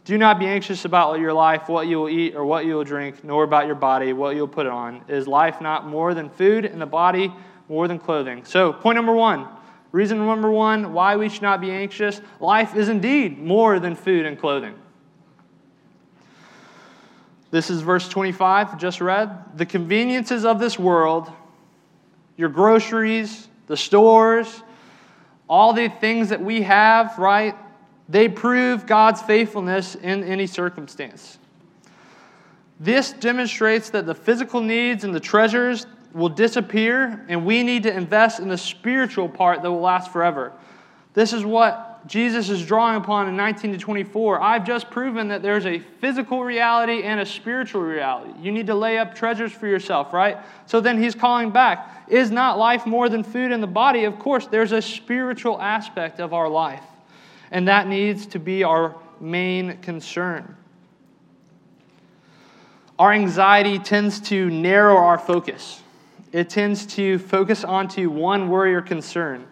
do 0.04 0.16
not 0.18 0.38
be 0.38 0.46
anxious 0.46 0.84
about 0.84 1.20
your 1.20 1.32
life, 1.32 1.68
what 1.68 1.86
you 1.86 1.98
will 1.98 2.08
eat 2.08 2.34
or 2.34 2.44
what 2.44 2.64
you 2.64 2.74
will 2.74 2.84
drink, 2.84 3.22
nor 3.22 3.44
about 3.44 3.66
your 3.66 3.74
body, 3.74 4.12
what 4.12 4.34
you 4.34 4.40
will 4.40 4.48
put 4.48 4.66
on. 4.66 5.02
Is 5.08 5.28
life 5.28 5.60
not 5.60 5.86
more 5.86 6.14
than 6.14 6.30
food, 6.30 6.64
and 6.64 6.80
the 6.80 6.86
body 6.86 7.32
more 7.68 7.86
than 7.86 7.98
clothing? 7.98 8.44
So, 8.44 8.72
point 8.72 8.96
number 8.96 9.12
one 9.12 9.46
reason 9.92 10.18
number 10.18 10.50
one 10.50 10.92
why 10.92 11.16
we 11.16 11.28
should 11.28 11.42
not 11.42 11.60
be 11.60 11.70
anxious 11.70 12.20
life 12.38 12.76
is 12.76 12.88
indeed 12.88 13.38
more 13.38 13.80
than 13.80 13.94
food 13.94 14.24
and 14.24 14.38
clothing. 14.38 14.74
This 17.50 17.70
is 17.70 17.80
verse 17.80 18.08
25, 18.08 18.78
just 18.78 19.00
read. 19.00 19.56
The 19.56 19.66
conveniences 19.66 20.44
of 20.44 20.60
this 20.60 20.78
world, 20.78 21.30
your 22.36 22.48
groceries, 22.48 23.48
the 23.70 23.76
stores, 23.76 24.64
all 25.48 25.72
the 25.72 25.88
things 25.88 26.30
that 26.30 26.42
we 26.42 26.62
have, 26.62 27.16
right? 27.20 27.54
They 28.08 28.28
prove 28.28 28.84
God's 28.84 29.22
faithfulness 29.22 29.94
in 29.94 30.24
any 30.24 30.48
circumstance. 30.48 31.38
This 32.80 33.12
demonstrates 33.12 33.90
that 33.90 34.06
the 34.06 34.14
physical 34.14 34.60
needs 34.60 35.04
and 35.04 35.14
the 35.14 35.20
treasures 35.20 35.86
will 36.12 36.28
disappear, 36.28 37.24
and 37.28 37.46
we 37.46 37.62
need 37.62 37.84
to 37.84 37.96
invest 37.96 38.40
in 38.40 38.48
the 38.48 38.58
spiritual 38.58 39.28
part 39.28 39.62
that 39.62 39.70
will 39.70 39.80
last 39.80 40.12
forever. 40.12 40.52
This 41.14 41.32
is 41.32 41.44
what 41.44 41.89
Jesus 42.06 42.48
is 42.48 42.64
drawing 42.64 42.96
upon 42.96 43.28
in 43.28 43.36
19 43.36 43.72
to 43.72 43.78
24, 43.78 44.40
I've 44.40 44.66
just 44.66 44.90
proven 44.90 45.28
that 45.28 45.42
there's 45.42 45.66
a 45.66 45.78
physical 45.78 46.42
reality 46.42 47.02
and 47.02 47.20
a 47.20 47.26
spiritual 47.26 47.82
reality. 47.82 48.32
You 48.40 48.52
need 48.52 48.66
to 48.68 48.74
lay 48.74 48.98
up 48.98 49.14
treasures 49.14 49.52
for 49.52 49.66
yourself, 49.66 50.12
right? 50.12 50.38
So 50.66 50.80
then 50.80 51.00
he's 51.02 51.14
calling 51.14 51.50
back 51.50 52.06
Is 52.08 52.30
not 52.30 52.58
life 52.58 52.86
more 52.86 53.08
than 53.08 53.22
food 53.22 53.52
in 53.52 53.60
the 53.60 53.66
body? 53.66 54.04
Of 54.04 54.18
course, 54.18 54.46
there's 54.46 54.72
a 54.72 54.82
spiritual 54.82 55.60
aspect 55.60 56.20
of 56.20 56.32
our 56.32 56.48
life, 56.48 56.82
and 57.50 57.68
that 57.68 57.86
needs 57.86 58.26
to 58.26 58.38
be 58.38 58.64
our 58.64 58.96
main 59.20 59.78
concern. 59.78 60.56
Our 62.98 63.12
anxiety 63.12 63.78
tends 63.78 64.20
to 64.22 64.50
narrow 64.50 64.96
our 64.96 65.18
focus. 65.18 65.82
It 66.32 66.48
tends 66.48 66.86
to 66.94 67.18
focus 67.18 67.64
onto 67.64 68.10
one 68.10 68.48
worry 68.48 68.74
or 68.74 68.82
concern 68.82 69.46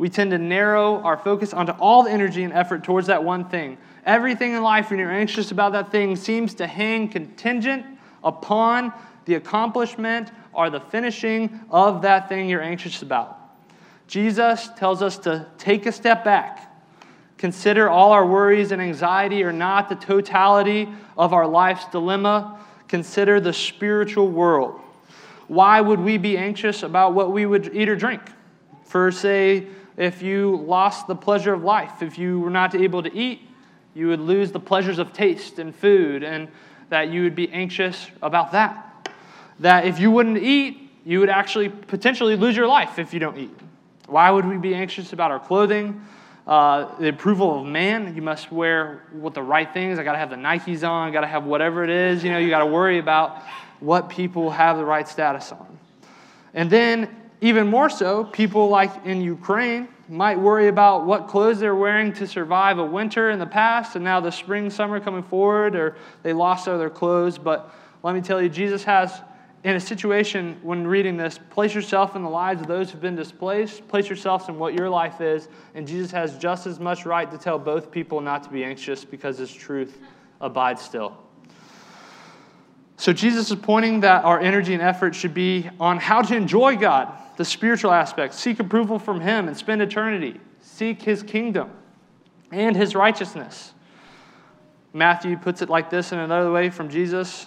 we 0.00 0.08
tend 0.08 0.30
to 0.30 0.38
narrow 0.38 1.02
our 1.02 1.18
focus 1.18 1.52
onto 1.52 1.72
all 1.72 2.04
the 2.04 2.10
energy 2.10 2.42
and 2.42 2.54
effort 2.54 2.82
towards 2.82 3.08
that 3.08 3.22
one 3.22 3.44
thing. 3.50 3.76
Everything 4.06 4.54
in 4.54 4.62
life, 4.62 4.88
when 4.88 4.98
you're 4.98 5.10
anxious 5.10 5.50
about 5.50 5.72
that 5.72 5.92
thing, 5.92 6.16
seems 6.16 6.54
to 6.54 6.66
hang 6.66 7.06
contingent 7.06 7.84
upon 8.24 8.94
the 9.26 9.34
accomplishment 9.34 10.32
or 10.54 10.70
the 10.70 10.80
finishing 10.80 11.60
of 11.68 12.00
that 12.00 12.30
thing 12.30 12.48
you're 12.48 12.62
anxious 12.62 13.02
about. 13.02 13.36
Jesus 14.06 14.70
tells 14.74 15.02
us 15.02 15.18
to 15.18 15.46
take 15.58 15.84
a 15.84 15.92
step 15.92 16.24
back. 16.24 16.74
Consider 17.36 17.90
all 17.90 18.12
our 18.12 18.24
worries 18.24 18.72
and 18.72 18.80
anxiety 18.80 19.44
are 19.44 19.52
not 19.52 19.90
the 19.90 19.96
totality 19.96 20.88
of 21.18 21.34
our 21.34 21.46
life's 21.46 21.84
dilemma. 21.88 22.58
Consider 22.88 23.38
the 23.38 23.52
spiritual 23.52 24.28
world. 24.28 24.80
Why 25.48 25.78
would 25.82 26.00
we 26.00 26.16
be 26.16 26.38
anxious 26.38 26.84
about 26.84 27.12
what 27.12 27.32
we 27.32 27.44
would 27.44 27.76
eat 27.76 27.90
or 27.90 27.96
drink? 27.96 28.22
For, 28.86 29.12
say, 29.12 29.66
if 29.96 30.22
you 30.22 30.56
lost 30.66 31.06
the 31.06 31.14
pleasure 31.14 31.52
of 31.52 31.62
life. 31.62 32.02
If 32.02 32.18
you 32.18 32.40
were 32.40 32.50
not 32.50 32.74
able 32.74 33.02
to 33.02 33.14
eat, 33.14 33.40
you 33.94 34.08
would 34.08 34.20
lose 34.20 34.52
the 34.52 34.60
pleasures 34.60 34.98
of 34.98 35.12
taste 35.12 35.58
and 35.58 35.74
food, 35.74 36.22
and 36.22 36.48
that 36.88 37.10
you 37.10 37.22
would 37.22 37.34
be 37.34 37.50
anxious 37.50 38.06
about 38.22 38.52
that. 38.52 39.08
That 39.60 39.86
if 39.86 39.98
you 39.98 40.10
wouldn't 40.10 40.38
eat, 40.38 40.90
you 41.04 41.20
would 41.20 41.30
actually 41.30 41.68
potentially 41.68 42.36
lose 42.36 42.56
your 42.56 42.66
life 42.66 42.98
if 42.98 43.12
you 43.12 43.20
don't 43.20 43.38
eat. 43.38 43.56
Why 44.06 44.30
would 44.30 44.44
we 44.44 44.56
be 44.58 44.74
anxious 44.74 45.12
about 45.12 45.30
our 45.30 45.40
clothing? 45.40 46.04
Uh, 46.46 46.98
the 46.98 47.08
approval 47.08 47.60
of 47.60 47.66
man. 47.66 48.16
You 48.16 48.22
must 48.22 48.50
wear 48.50 49.04
what 49.12 49.34
the 49.34 49.42
right 49.42 49.72
things. 49.72 49.98
I 49.98 50.02
got 50.02 50.12
to 50.12 50.18
have 50.18 50.30
the 50.30 50.36
Nikes 50.36 50.88
on. 50.88 51.08
I 51.08 51.12
got 51.12 51.20
to 51.20 51.26
have 51.26 51.44
whatever 51.44 51.84
it 51.84 51.90
is. 51.90 52.24
You 52.24 52.32
know, 52.32 52.38
you 52.38 52.50
got 52.50 52.60
to 52.60 52.66
worry 52.66 52.98
about 52.98 53.42
what 53.78 54.08
people 54.08 54.50
have 54.50 54.76
the 54.76 54.84
right 54.84 55.06
status 55.06 55.52
on. 55.52 55.78
And 56.52 56.70
then 56.70 57.08
even 57.40 57.68
more 57.68 57.88
so, 57.88 58.24
people 58.24 58.68
like 58.68 59.06
in 59.06 59.22
Ukraine 59.22 59.88
might 60.08 60.38
worry 60.38 60.68
about 60.68 61.06
what 61.06 61.28
clothes 61.28 61.60
they're 61.60 61.74
wearing 61.74 62.12
to 62.14 62.26
survive 62.26 62.78
a 62.78 62.84
winter 62.84 63.30
in 63.30 63.38
the 63.38 63.46
past 63.46 63.96
and 63.96 64.04
now 64.04 64.20
the 64.20 64.30
spring, 64.30 64.68
summer 64.68 65.00
coming 65.00 65.22
forward, 65.22 65.74
or 65.74 65.96
they 66.22 66.32
lost 66.32 66.68
all 66.68 66.76
their 66.76 66.90
clothes. 66.90 67.38
But 67.38 67.72
let 68.02 68.14
me 68.14 68.20
tell 68.20 68.42
you, 68.42 68.48
Jesus 68.50 68.84
has, 68.84 69.22
in 69.64 69.76
a 69.76 69.80
situation 69.80 70.58
when 70.62 70.86
reading 70.86 71.16
this, 71.16 71.38
place 71.50 71.74
yourself 71.74 72.14
in 72.14 72.22
the 72.22 72.28
lives 72.28 72.60
of 72.60 72.66
those 72.66 72.90
who've 72.90 73.00
been 73.00 73.16
displaced, 73.16 73.88
place 73.88 74.08
yourself 74.08 74.48
in 74.50 74.58
what 74.58 74.74
your 74.74 74.90
life 74.90 75.20
is, 75.22 75.48
and 75.74 75.86
Jesus 75.86 76.10
has 76.10 76.36
just 76.36 76.66
as 76.66 76.78
much 76.78 77.06
right 77.06 77.30
to 77.30 77.38
tell 77.38 77.58
both 77.58 77.90
people 77.90 78.20
not 78.20 78.42
to 78.42 78.50
be 78.50 78.64
anxious 78.64 79.04
because 79.04 79.38
his 79.38 79.52
truth 79.52 79.98
abides 80.40 80.82
still. 80.82 81.16
So 83.00 83.14
Jesus 83.14 83.50
is 83.50 83.56
pointing 83.56 84.00
that 84.00 84.26
our 84.26 84.38
energy 84.38 84.74
and 84.74 84.82
effort 84.82 85.14
should 85.14 85.32
be 85.32 85.70
on 85.80 85.96
how 85.96 86.20
to 86.20 86.36
enjoy 86.36 86.76
God 86.76 87.10
the 87.38 87.46
spiritual 87.46 87.92
aspect. 87.92 88.34
Seek 88.34 88.60
approval 88.60 88.98
from 88.98 89.22
Him 89.22 89.48
and 89.48 89.56
spend 89.56 89.80
eternity. 89.80 90.38
Seek 90.60 91.00
His 91.00 91.22
kingdom. 91.22 91.70
and 92.52 92.76
his 92.76 92.94
righteousness. 92.94 93.72
Matthew 94.92 95.38
puts 95.38 95.62
it 95.62 95.70
like 95.70 95.88
this 95.88 96.12
in 96.12 96.18
another 96.18 96.52
way 96.52 96.68
from 96.68 96.90
Jesus 96.90 97.46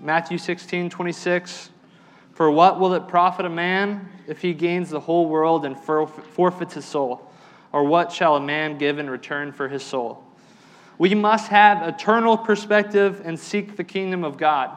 Matthew 0.00 0.38
16, 0.38 0.90
26. 0.90 1.70
For 2.32 2.50
what 2.50 2.80
will 2.80 2.94
it 2.94 3.06
profit 3.06 3.46
a 3.46 3.50
man 3.50 4.08
if 4.26 4.42
he 4.42 4.54
gains 4.54 4.90
the 4.90 5.00
whole 5.00 5.28
world 5.28 5.66
and 5.66 5.78
forfeits 5.78 6.74
his 6.74 6.84
soul? 6.84 7.30
Or 7.70 7.84
what 7.84 8.10
shall 8.10 8.34
a 8.34 8.40
man 8.40 8.76
give 8.76 8.98
in 8.98 9.08
return 9.08 9.52
for 9.52 9.68
his 9.68 9.84
soul? 9.84 10.24
We 10.98 11.14
must 11.14 11.48
have 11.48 11.86
eternal 11.86 12.36
perspective 12.36 13.22
and 13.24 13.38
seek 13.38 13.76
the 13.76 13.84
kingdom 13.84 14.24
of 14.24 14.36
God. 14.36 14.76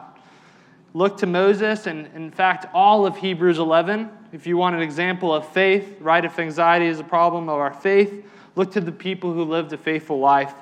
Look 0.94 1.18
to 1.18 1.26
Moses 1.26 1.86
and, 1.86 2.08
in 2.14 2.30
fact, 2.30 2.66
all 2.72 3.06
of 3.06 3.16
Hebrews 3.16 3.58
11. 3.58 4.08
If 4.32 4.46
you 4.46 4.56
want 4.56 4.76
an 4.76 4.82
example 4.82 5.34
of 5.34 5.48
faith, 5.48 5.96
right? 6.00 6.24
If 6.24 6.38
anxiety 6.38 6.86
is 6.86 7.00
a 7.00 7.04
problem 7.04 7.48
of 7.48 7.58
our 7.58 7.72
faith, 7.72 8.24
look 8.54 8.70
to 8.72 8.80
the 8.80 8.92
people 8.92 9.32
who 9.32 9.44
lived 9.44 9.72
a 9.72 9.78
faithful 9.78 10.20
life. 10.20 10.54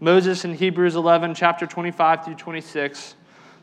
Moses 0.00 0.44
in 0.44 0.54
Hebrews 0.54 0.96
11, 0.96 1.34
chapter 1.34 1.66
25 1.66 2.24
through 2.24 2.34
26, 2.34 3.16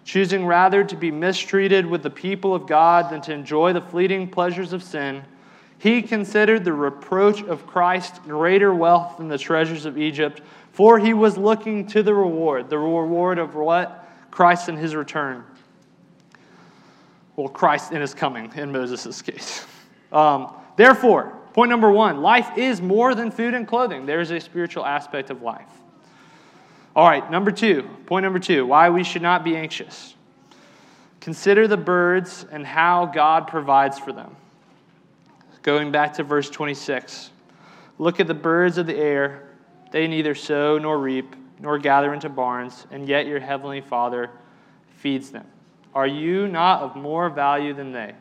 choosing 0.03 0.45
rather 0.45 0.83
to 0.83 0.95
be 0.95 1.12
mistreated 1.12 1.86
with 1.86 2.03
the 2.03 2.10
people 2.10 2.53
of 2.53 2.67
God 2.67 3.10
than 3.10 3.21
to 3.21 3.33
enjoy 3.33 3.74
the 3.74 3.81
fleeting 3.81 4.29
pleasures 4.29 4.74
of 4.74 4.83
sin, 4.83 5.24
he 5.77 6.01
considered 6.01 6.63
the 6.63 6.74
reproach 6.74 7.41
of 7.41 7.65
Christ 7.65 8.21
greater 8.24 8.74
wealth 8.74 9.17
than 9.17 9.29
the 9.29 9.38
treasures 9.38 9.86
of 9.86 9.98
Egypt, 9.98 10.41
for 10.71 10.99
he 10.99 11.13
was 11.13 11.37
looking 11.37 11.87
to 11.87 12.03
the 12.03 12.13
reward. 12.13 12.69
The 12.69 12.77
reward 12.77 13.39
of 13.39 13.55
what? 13.55 14.09
Christ 14.31 14.69
in 14.69 14.77
his 14.77 14.95
return. 14.95 15.43
Well, 17.35 17.49
Christ 17.49 17.91
in 17.91 18.01
his 18.01 18.13
coming, 18.13 18.51
in 18.55 18.71
Moses' 18.71 19.21
case. 19.21 19.65
Um, 20.12 20.53
therefore, 20.77 21.38
point 21.53 21.69
number 21.69 21.91
one 21.91 22.21
life 22.21 22.57
is 22.57 22.81
more 22.81 23.15
than 23.15 23.31
food 23.31 23.53
and 23.53 23.67
clothing, 23.67 24.05
there's 24.05 24.31
a 24.31 24.39
spiritual 24.39 24.86
aspect 24.86 25.29
of 25.29 25.41
life. 25.41 25.69
All 26.95 27.07
right, 27.07 27.29
number 27.31 27.51
two, 27.51 27.84
point 28.05 28.23
number 28.23 28.39
two 28.39 28.65
why 28.65 28.89
we 28.89 29.03
should 29.03 29.21
not 29.21 29.43
be 29.43 29.55
anxious. 29.55 30.15
Consider 31.21 31.67
the 31.67 31.77
birds 31.77 32.45
and 32.51 32.65
how 32.65 33.05
God 33.05 33.47
provides 33.47 33.99
for 33.99 34.12
them. 34.12 34.36
Going 35.62 35.91
back 35.91 36.13
to 36.13 36.23
verse 36.23 36.49
26. 36.49 37.29
Look 37.99 38.19
at 38.19 38.25
the 38.25 38.34
birds 38.34 38.79
of 38.79 38.88
the 38.88 38.97
air. 38.97 39.50
They 39.91 40.08
neither 40.08 40.36
sow 40.36 40.77
nor 40.77 40.97
reap 40.97 41.36
nor 41.60 41.77
gather 41.77 42.13
into 42.13 42.27
barns, 42.30 42.88
and 42.91 43.08
yet 43.08 43.27
your 43.27 43.39
heavenly 43.39 43.82
Father 43.82 44.32
feeds 44.97 45.30
them. 45.30 45.45
Are 45.93 46.08
you 46.08 46.47
not 46.47 46.82
of 46.82 46.95
more 46.95 47.30
value 47.30 47.73
than 47.73 47.91
they? 47.91 48.15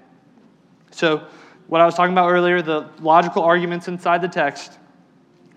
So, 0.91 1.27
what 1.69 1.81
I 1.81 1.87
was 1.87 1.95
talking 1.95 2.13
about 2.13 2.31
earlier, 2.31 2.61
the 2.61 2.91
logical 3.01 3.45
arguments 3.45 3.87
inside 3.87 4.23
the 4.23 4.29
text, 4.29 4.77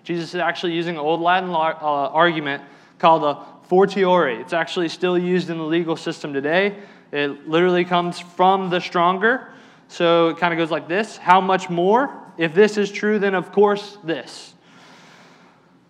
Jesus 0.04 0.30
is 0.30 0.40
actually 0.40 0.74
using 0.74 0.94
an 0.94 1.00
old 1.00 1.20
Latin 1.20 1.50
uh, 1.50 1.52
argument 1.52 2.62
called 2.98 3.24
a 3.24 3.44
fortiori. 3.68 4.36
It's 4.36 4.52
actually 4.52 4.88
still 4.88 5.18
used 5.18 5.50
in 5.50 5.58
the 5.58 5.64
legal 5.64 5.96
system 5.96 6.32
today. 6.32 6.76
It 7.10 7.48
literally 7.48 7.84
comes 7.84 8.20
from 8.20 8.70
the 8.70 8.80
stronger. 8.80 9.48
So 9.88 10.28
it 10.28 10.38
kind 10.38 10.54
of 10.54 10.58
goes 10.58 10.70
like 10.70 10.88
this 10.88 11.16
How 11.16 11.40
much 11.40 11.68
more? 11.68 12.10
If 12.36 12.54
this 12.54 12.76
is 12.78 12.90
true, 12.90 13.18
then 13.18 13.34
of 13.34 13.52
course 13.52 13.98
this. 14.04 14.53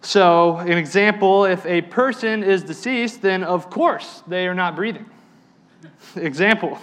So, 0.05 0.59
an 0.59 0.77
example 0.77 1.47
if 1.47 1.65
a 1.65 1.81
person 1.81 2.43
is 2.43 2.63
deceased, 2.63 3.23
then 3.23 3.43
of 3.43 3.71
course 3.71 4.23
they 4.27 4.47
are 4.47 4.55
not 4.55 4.77
breathing. 4.77 5.07
example 6.17 6.79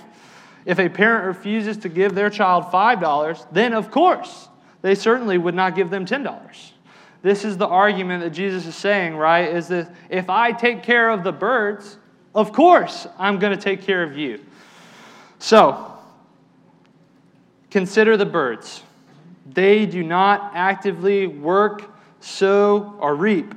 if 0.66 0.80
a 0.80 0.90
parent 0.90 1.26
refuses 1.26 1.78
to 1.78 1.90
give 1.90 2.14
their 2.14 2.30
child 2.30 2.66
$5, 2.66 3.48
then 3.52 3.74
of 3.74 3.92
course 3.92 4.48
they 4.82 4.96
certainly 4.96 5.38
would 5.38 5.56
not 5.56 5.76
give 5.76 5.90
them 5.90 6.06
$10. 6.06 6.72
This 7.22 7.46
is 7.46 7.58
the 7.58 7.68
argument 7.68 8.24
that 8.24 8.32
Jesus 8.32 8.66
is 8.66 8.76
saying, 8.76 9.16
right? 9.16 9.48
Is 9.48 9.68
that 9.68 9.94
if 10.10 10.30
I 10.30 10.52
take 10.52 10.82
care 10.82 11.10
of 11.10 11.24
the 11.24 11.32
birds, 11.32 11.98
of 12.34 12.52
course 12.52 13.08
I'm 13.18 13.38
going 13.38 13.56
to 13.56 13.62
take 13.62 13.82
care 13.84 14.04
of 14.04 14.18
you. 14.18 14.44
So, 15.38 15.94
consider 17.70 18.18
the 18.18 18.26
birds. 18.26 18.84
They 19.46 19.86
do 19.86 20.04
not 20.04 20.52
actively 20.56 21.28
work, 21.28 21.92
sow, 22.24 22.96
or 23.00 23.16
reap. 23.16 23.54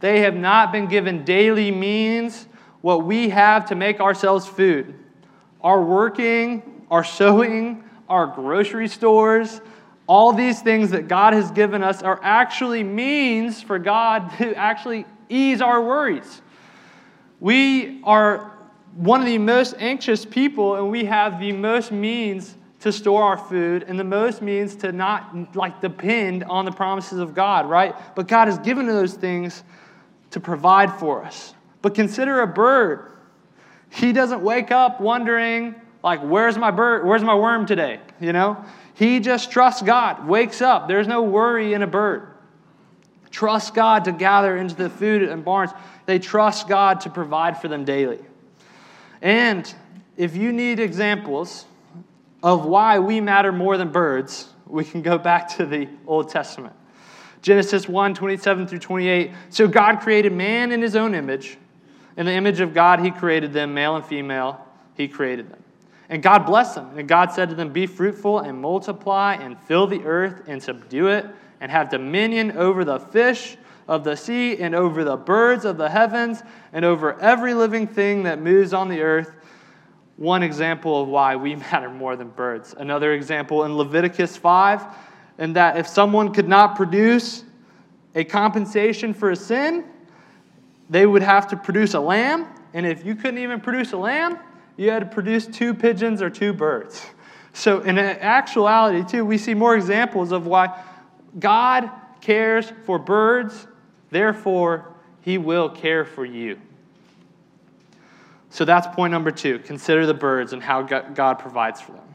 They 0.00 0.20
have 0.20 0.34
not 0.34 0.72
been 0.72 0.86
given 0.86 1.24
daily 1.24 1.70
means 1.70 2.46
what 2.80 3.04
we 3.04 3.28
have 3.30 3.66
to 3.66 3.74
make 3.74 4.00
ourselves 4.00 4.46
food. 4.46 4.94
Our 5.62 5.82
working, 5.82 6.84
our 6.90 7.04
sowing, 7.04 7.84
our 8.08 8.26
grocery 8.26 8.88
stores, 8.88 9.60
all 10.06 10.32
these 10.32 10.60
things 10.60 10.90
that 10.90 11.06
God 11.06 11.34
has 11.34 11.50
given 11.52 11.84
us 11.84 12.02
are 12.02 12.18
actually 12.22 12.82
means 12.82 13.62
for 13.62 13.78
God 13.78 14.36
to 14.38 14.54
actually 14.54 15.06
ease 15.28 15.60
our 15.60 15.80
worries. 15.80 16.42
We 17.38 18.02
are 18.02 18.58
one 18.96 19.20
of 19.20 19.26
the 19.26 19.38
most 19.38 19.74
anxious 19.78 20.24
people, 20.24 20.74
and 20.74 20.90
we 20.90 21.04
have 21.04 21.38
the 21.38 21.52
most 21.52 21.92
means 21.92 22.56
to 22.80 22.90
store 22.90 23.22
our 23.22 23.36
food 23.36 23.84
and 23.86 23.98
the 23.98 24.04
most 24.04 24.40
means 24.40 24.74
to 24.76 24.92
not 24.92 25.54
like 25.54 25.80
depend 25.80 26.44
on 26.44 26.64
the 26.64 26.72
promises 26.72 27.18
of 27.18 27.34
God, 27.34 27.68
right? 27.68 27.94
But 28.14 28.26
God 28.26 28.48
has 28.48 28.58
given 28.58 28.86
those 28.86 29.14
things 29.14 29.62
to 30.30 30.40
provide 30.40 30.92
for 30.98 31.22
us. 31.24 31.54
But 31.82 31.94
consider 31.94 32.40
a 32.40 32.46
bird. 32.46 33.12
He 33.90 34.12
doesn't 34.12 34.42
wake 34.42 34.70
up 34.70 35.00
wondering, 35.00 35.74
like, 36.02 36.20
where's 36.20 36.56
my 36.56 36.70
bird? 36.70 37.06
Where's 37.06 37.22
my 37.22 37.34
worm 37.34 37.66
today? 37.66 38.00
You 38.20 38.32
know? 38.32 38.64
He 38.94 39.20
just 39.20 39.50
trusts 39.50 39.82
God, 39.82 40.26
wakes 40.26 40.62
up. 40.62 40.88
There's 40.88 41.08
no 41.08 41.22
worry 41.22 41.74
in 41.74 41.82
a 41.82 41.86
bird. 41.86 42.28
Trust 43.30 43.74
God 43.74 44.04
to 44.04 44.12
gather 44.12 44.56
into 44.56 44.74
the 44.74 44.90
food 44.90 45.22
and 45.22 45.44
barns. 45.44 45.70
They 46.06 46.18
trust 46.18 46.68
God 46.68 47.02
to 47.02 47.10
provide 47.10 47.60
for 47.60 47.68
them 47.68 47.84
daily. 47.84 48.18
And 49.22 49.72
if 50.16 50.36
you 50.36 50.52
need 50.52 50.80
examples 50.80 51.66
of 52.42 52.64
why 52.64 52.98
we 52.98 53.20
matter 53.20 53.52
more 53.52 53.76
than 53.76 53.90
birds, 53.90 54.48
we 54.66 54.84
can 54.84 55.02
go 55.02 55.18
back 55.18 55.56
to 55.56 55.66
the 55.66 55.88
Old 56.06 56.30
Testament. 56.30 56.74
Genesis 57.42 57.88
1 57.88 58.14
27 58.14 58.66
through 58.66 58.78
28. 58.78 59.30
So 59.48 59.66
God 59.66 60.00
created 60.00 60.32
man 60.32 60.72
in 60.72 60.82
his 60.82 60.96
own 60.96 61.14
image. 61.14 61.56
In 62.16 62.26
the 62.26 62.32
image 62.32 62.60
of 62.60 62.74
God, 62.74 63.00
he 63.00 63.10
created 63.10 63.52
them, 63.52 63.72
male 63.72 63.96
and 63.96 64.04
female, 64.04 64.64
he 64.94 65.08
created 65.08 65.50
them. 65.50 65.62
And 66.08 66.22
God 66.22 66.44
blessed 66.44 66.74
them. 66.74 66.98
And 66.98 67.08
God 67.08 67.32
said 67.32 67.48
to 67.50 67.54
them, 67.54 67.72
Be 67.72 67.86
fruitful 67.86 68.40
and 68.40 68.60
multiply 68.60 69.34
and 69.34 69.58
fill 69.60 69.86
the 69.86 70.02
earth 70.04 70.42
and 70.48 70.62
subdue 70.62 71.08
it 71.08 71.26
and 71.60 71.70
have 71.70 71.88
dominion 71.88 72.56
over 72.56 72.84
the 72.84 72.98
fish 72.98 73.56
of 73.86 74.04
the 74.04 74.16
sea 74.16 74.58
and 74.58 74.74
over 74.74 75.04
the 75.04 75.16
birds 75.16 75.64
of 75.64 75.76
the 75.76 75.88
heavens 75.88 76.42
and 76.72 76.84
over 76.84 77.18
every 77.20 77.54
living 77.54 77.86
thing 77.86 78.24
that 78.24 78.40
moves 78.40 78.74
on 78.74 78.88
the 78.88 79.00
earth. 79.00 79.34
One 80.20 80.42
example 80.42 81.00
of 81.00 81.08
why 81.08 81.34
we 81.36 81.56
matter 81.72 81.88
more 81.88 82.14
than 82.14 82.28
birds. 82.28 82.74
Another 82.76 83.14
example 83.14 83.64
in 83.64 83.74
Leviticus 83.74 84.36
5, 84.36 84.84
and 85.38 85.56
that 85.56 85.78
if 85.78 85.88
someone 85.88 86.34
could 86.34 86.46
not 86.46 86.76
produce 86.76 87.42
a 88.14 88.24
compensation 88.24 89.14
for 89.14 89.30
a 89.30 89.36
sin, 89.36 89.86
they 90.90 91.06
would 91.06 91.22
have 91.22 91.48
to 91.48 91.56
produce 91.56 91.94
a 91.94 92.00
lamb. 92.00 92.46
And 92.74 92.84
if 92.84 93.02
you 93.02 93.14
couldn't 93.14 93.38
even 93.38 93.62
produce 93.62 93.92
a 93.92 93.96
lamb, 93.96 94.38
you 94.76 94.90
had 94.90 94.98
to 94.98 95.06
produce 95.06 95.46
two 95.46 95.72
pigeons 95.72 96.20
or 96.22 96.30
two 96.30 96.52
birds. 96.52 97.04
So, 97.52 97.80
in 97.80 97.98
actuality, 97.98 99.04
too, 99.04 99.24
we 99.24 99.36
see 99.36 99.54
more 99.54 99.74
examples 99.74 100.30
of 100.30 100.46
why 100.46 100.84
God 101.36 101.90
cares 102.20 102.72
for 102.84 102.96
birds, 102.96 103.66
therefore, 104.10 104.94
He 105.22 105.36
will 105.36 105.68
care 105.68 106.04
for 106.04 106.24
you. 106.24 106.60
So, 108.50 108.64
that's 108.64 108.86
point 108.94 109.12
number 109.12 109.30
two. 109.30 109.60
Consider 109.60 110.06
the 110.06 110.14
birds 110.14 110.52
and 110.52 110.62
how 110.62 110.82
God 110.82 111.34
provides 111.38 111.80
for 111.80 111.92
them. 111.92 112.14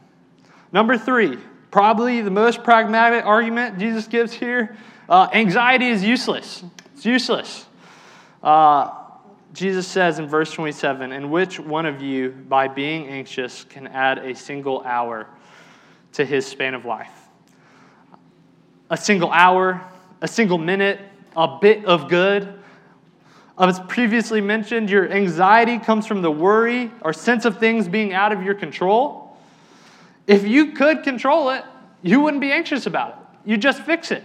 Number 0.72 0.98
three, 0.98 1.38
probably 1.70 2.20
the 2.20 2.30
most 2.30 2.62
pragmatic 2.62 3.24
argument 3.24 3.78
Jesus 3.78 4.06
gives 4.06 4.32
here 4.32 4.76
uh, 5.08 5.28
anxiety 5.32 5.88
is 5.88 6.02
useless. 6.02 6.64
It's 6.94 7.06
useless. 7.06 7.66
Uh, 8.42 8.92
Jesus 9.52 9.86
says 9.86 10.18
in 10.18 10.26
verse 10.26 10.50
27 10.52 11.12
And 11.12 11.30
which 11.30 11.60
one 11.60 11.86
of 11.86 12.02
you, 12.02 12.30
by 12.30 12.68
being 12.68 13.06
anxious, 13.08 13.64
can 13.64 13.86
add 13.86 14.18
a 14.18 14.34
single 14.34 14.82
hour 14.82 15.28
to 16.12 16.24
his 16.24 16.46
span 16.46 16.74
of 16.74 16.84
life? 16.84 17.12
A 18.90 18.96
single 18.96 19.30
hour, 19.30 19.82
a 20.20 20.28
single 20.28 20.58
minute, 20.58 21.00
a 21.36 21.58
bit 21.60 21.84
of 21.84 22.08
good. 22.08 22.60
As 23.58 23.80
previously 23.80 24.40
mentioned, 24.40 24.90
your 24.90 25.10
anxiety 25.10 25.78
comes 25.78 26.06
from 26.06 26.20
the 26.20 26.30
worry 26.30 26.90
or 27.00 27.12
sense 27.12 27.44
of 27.44 27.58
things 27.58 27.88
being 27.88 28.12
out 28.12 28.32
of 28.32 28.42
your 28.42 28.54
control. 28.54 29.36
If 30.26 30.46
you 30.46 30.72
could 30.72 31.02
control 31.02 31.50
it, 31.50 31.64
you 32.02 32.20
wouldn't 32.20 32.40
be 32.40 32.52
anxious 32.52 32.86
about 32.86 33.10
it. 33.10 33.50
You 33.50 33.56
just 33.56 33.82
fix 33.82 34.10
it. 34.10 34.22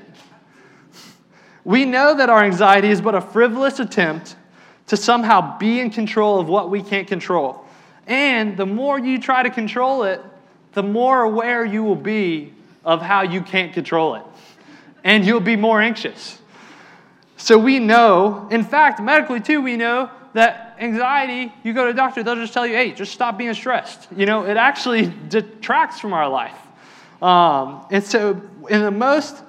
We 1.64 1.86
know 1.86 2.16
that 2.16 2.30
our 2.30 2.44
anxiety 2.44 2.90
is 2.90 3.00
but 3.00 3.16
a 3.16 3.22
frivolous 3.22 3.80
attempt 3.80 4.36
to 4.88 4.98
somehow 4.98 5.58
be 5.58 5.80
in 5.80 5.92
control 5.92 6.40
of 6.40 6.50
what 6.50 6.70
we 6.70 6.82
can't 6.82 7.08
control. 7.08 7.64
And 8.08 8.58
the 8.58 8.66
more 8.66 9.00
you 9.00 9.20
try 9.20 9.44
to 9.44 9.50
control 9.50 10.04
it, 10.04 10.22
the 10.74 10.84
more 10.84 11.22
aware 11.22 11.64
you 11.64 11.84
will 11.84 11.96
be 11.96 12.54
of 12.84 13.02
how 13.02 13.22
you 13.22 13.42
can't 13.42 13.74
control 13.74 14.16
it. 14.16 14.24
And 15.04 15.24
you'll 15.26 15.40
be 15.40 15.56
more 15.56 15.80
anxious. 15.80 16.41
So 17.42 17.58
we 17.58 17.80
know, 17.80 18.48
in 18.52 18.64
fact, 18.64 19.02
medically 19.02 19.40
too, 19.40 19.64
we 19.64 19.76
know 19.76 20.12
that 20.34 20.78
anxiety, 20.80 21.52
you 21.64 21.74
go 21.74 21.86
to 21.86 21.90
a 21.90 21.94
doctor, 21.94 22.22
they'll 22.22 22.36
just 22.36 22.54
tell 22.54 22.68
you, 22.68 22.76
hey, 22.76 22.92
just 22.92 23.12
stop 23.12 23.36
being 23.36 23.56
stressed. 23.56 24.08
You 24.16 24.28
know, 24.28 24.46
it 24.46 24.58
actually 24.58 25.12
detracts 25.28 26.00
from 26.00 26.14
our 26.14 26.30
life. 26.30 26.56
Um, 27.20 27.84
and 27.90 28.04
so, 28.04 28.40
in 28.70 28.82
the 28.82 28.92
most 28.92 29.44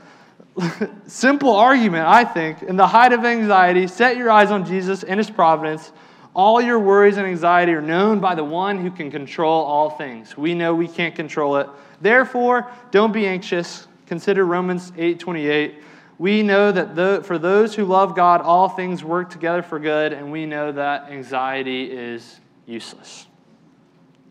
simple 1.07 1.55
argument, 1.55 2.07
I 2.07 2.24
think, 2.24 2.62
in 2.62 2.76
the 2.76 2.87
height 2.87 3.12
of 3.12 3.26
anxiety, 3.26 3.87
set 3.87 4.16
your 4.16 4.31
eyes 4.31 4.50
on 4.50 4.64
Jesus 4.64 5.02
and 5.02 5.18
his 5.18 5.28
providence. 5.28 5.92
All 6.35 6.62
your 6.62 6.78
worries 6.78 7.18
and 7.18 7.26
anxiety 7.26 7.72
are 7.72 7.83
known 7.83 8.20
by 8.20 8.35
the 8.35 8.44
one 8.44 8.78
who 8.78 8.90
can 8.90 9.11
control 9.11 9.64
all 9.64 9.90
things. 9.90 10.35
We 10.35 10.55
know 10.55 10.74
we 10.74 10.88
can't 10.88 11.14
control 11.14 11.59
it. 11.59 11.68
Therefore, 12.00 12.70
don't 12.90 13.12
be 13.12 13.26
anxious. 13.26 13.87
Consider 14.07 14.46
Romans 14.46 14.92
8:28 14.96 15.74
we 16.22 16.44
know 16.44 16.70
that 16.70 16.94
the, 16.94 17.20
for 17.24 17.37
those 17.37 17.74
who 17.74 17.85
love 17.85 18.14
God, 18.14 18.42
all 18.42 18.68
things 18.68 19.02
work 19.02 19.28
together 19.28 19.61
for 19.61 19.80
good, 19.80 20.12
and 20.12 20.30
we 20.30 20.46
know 20.46 20.70
that 20.70 21.11
anxiety 21.11 21.90
is 21.90 22.38
useless. 22.64 23.26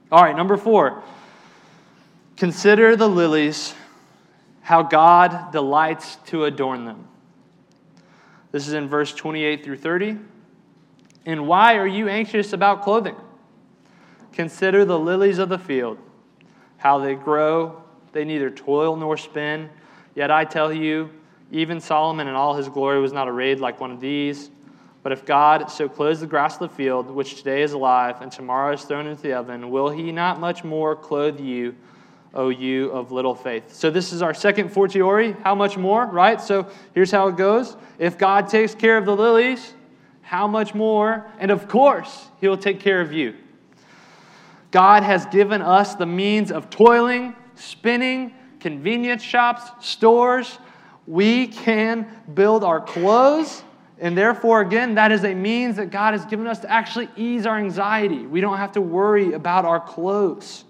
All 0.10 0.23
right, 0.23 0.34
number 0.34 0.56
four. 0.56 1.04
Consider 2.38 2.95
the 2.95 3.10
lilies, 3.10 3.73
how 4.62 4.84
God 4.84 5.51
delights 5.51 6.15
to 6.27 6.45
adorn 6.45 6.86
them. 6.86 7.10
This 8.54 8.69
is 8.69 8.73
in 8.73 8.88
verse 8.88 9.13
28 9.13 9.62
through 9.62 9.75
30. 9.75 10.17
And 11.25 11.45
why 11.45 11.75
are 11.75 11.86
you 11.86 12.08
anxious 12.08 12.54
about 12.54 12.84
clothing? 12.84 13.17
Consider 14.32 14.86
the 14.86 14.97
lilies 14.97 15.39
of 15.39 15.49
the 15.49 15.60
field, 15.60 15.97
how 16.77 16.99
they 16.99 17.15
grow. 17.15 17.84
They 18.13 18.23
neither 18.23 18.49
toil 18.49 18.95
nor 18.95 19.17
spin. 19.17 19.69
Yet 20.15 20.32
I 20.32 20.45
tell 20.45 20.71
you, 20.71 21.10
even 21.52 21.80
Solomon 21.80 22.28
in 22.28 22.34
all 22.34 22.56
his 22.56 22.70
glory 22.70 23.00
was 23.00 23.14
not 23.14 23.28
arrayed 23.28 23.60
like 23.60 23.80
one 23.80 23.92
of 23.92 24.00
these. 24.00 24.50
But 25.04 25.12
if 25.12 25.26
God 25.26 25.70
so 25.70 25.90
clothes 25.90 26.22
the 26.22 26.28
grass 26.28 26.54
of 26.56 26.70
the 26.70 26.76
field, 26.76 27.10
which 27.10 27.36
today 27.36 27.64
is 27.64 27.74
alive 27.74 28.22
and 28.22 28.32
tomorrow 28.32 28.74
is 28.74 28.84
thrown 28.84 29.08
into 29.08 29.22
the 29.24 29.34
oven, 29.34 29.70
will 29.70 29.90
he 29.90 30.12
not 30.12 30.40
much 30.40 30.64
more 30.64 30.96
clothe 30.96 31.40
you, 31.40 31.76
O 32.34 32.50
you 32.50 32.92
of 32.92 33.12
little 33.12 33.36
faith? 33.36 33.74
So 33.74 33.90
this 33.90 34.14
is 34.14 34.22
our 34.22 34.34
second 34.34 34.70
fortiori. 34.70 35.36
How 35.44 35.56
much 35.56 35.76
more, 35.78 36.06
right? 36.06 36.40
So 36.40 36.68
here's 36.94 37.12
how 37.12 37.28
it 37.28 37.36
goes. 37.36 37.76
If 38.00 38.18
God 38.18 38.48
takes 38.48 38.76
care 38.76 38.98
of 38.98 39.06
the 39.06 39.16
lilies, 39.16 39.74
how 40.22 40.48
much 40.48 40.74
more? 40.76 41.26
And 41.40 41.52
of 41.52 41.68
course, 41.68 42.28
he 42.40 42.48
will 42.48 42.58
take 42.58 42.80
care 42.80 43.02
of 43.02 43.12
you. 43.12 43.36
God 44.70 45.04
has 45.04 45.26
given 45.26 45.62
us 45.62 45.96
the 45.96 46.06
means 46.06 46.52
of 46.52 46.70
toiling, 46.70 47.36
spinning, 47.56 48.34
convenience 48.60 49.24
shops, 49.24 49.64
stores, 49.86 50.60
we 51.08 51.48
can 51.48 52.08
build 52.34 52.64
our 52.64 52.80
clothes. 52.80 53.64
And 54.00 54.18
therefore, 54.18 54.62
again, 54.62 54.96
that 54.96 55.12
is 55.12 55.24
a 55.24 55.34
means 55.34 55.76
that 55.76 55.92
God 55.92 56.14
has 56.14 56.26
given 56.26 56.48
us 56.48 56.60
to 56.60 56.72
actually 56.72 57.10
ease 57.16 57.46
our 57.46 57.58
anxiety. 57.58 58.26
We 58.26 58.42
don't 58.42 58.58
have 58.58 58.72
to 58.74 58.82
worry 58.82 59.34
about 59.34 59.66
our 59.66 59.80
clothes. 59.80 60.64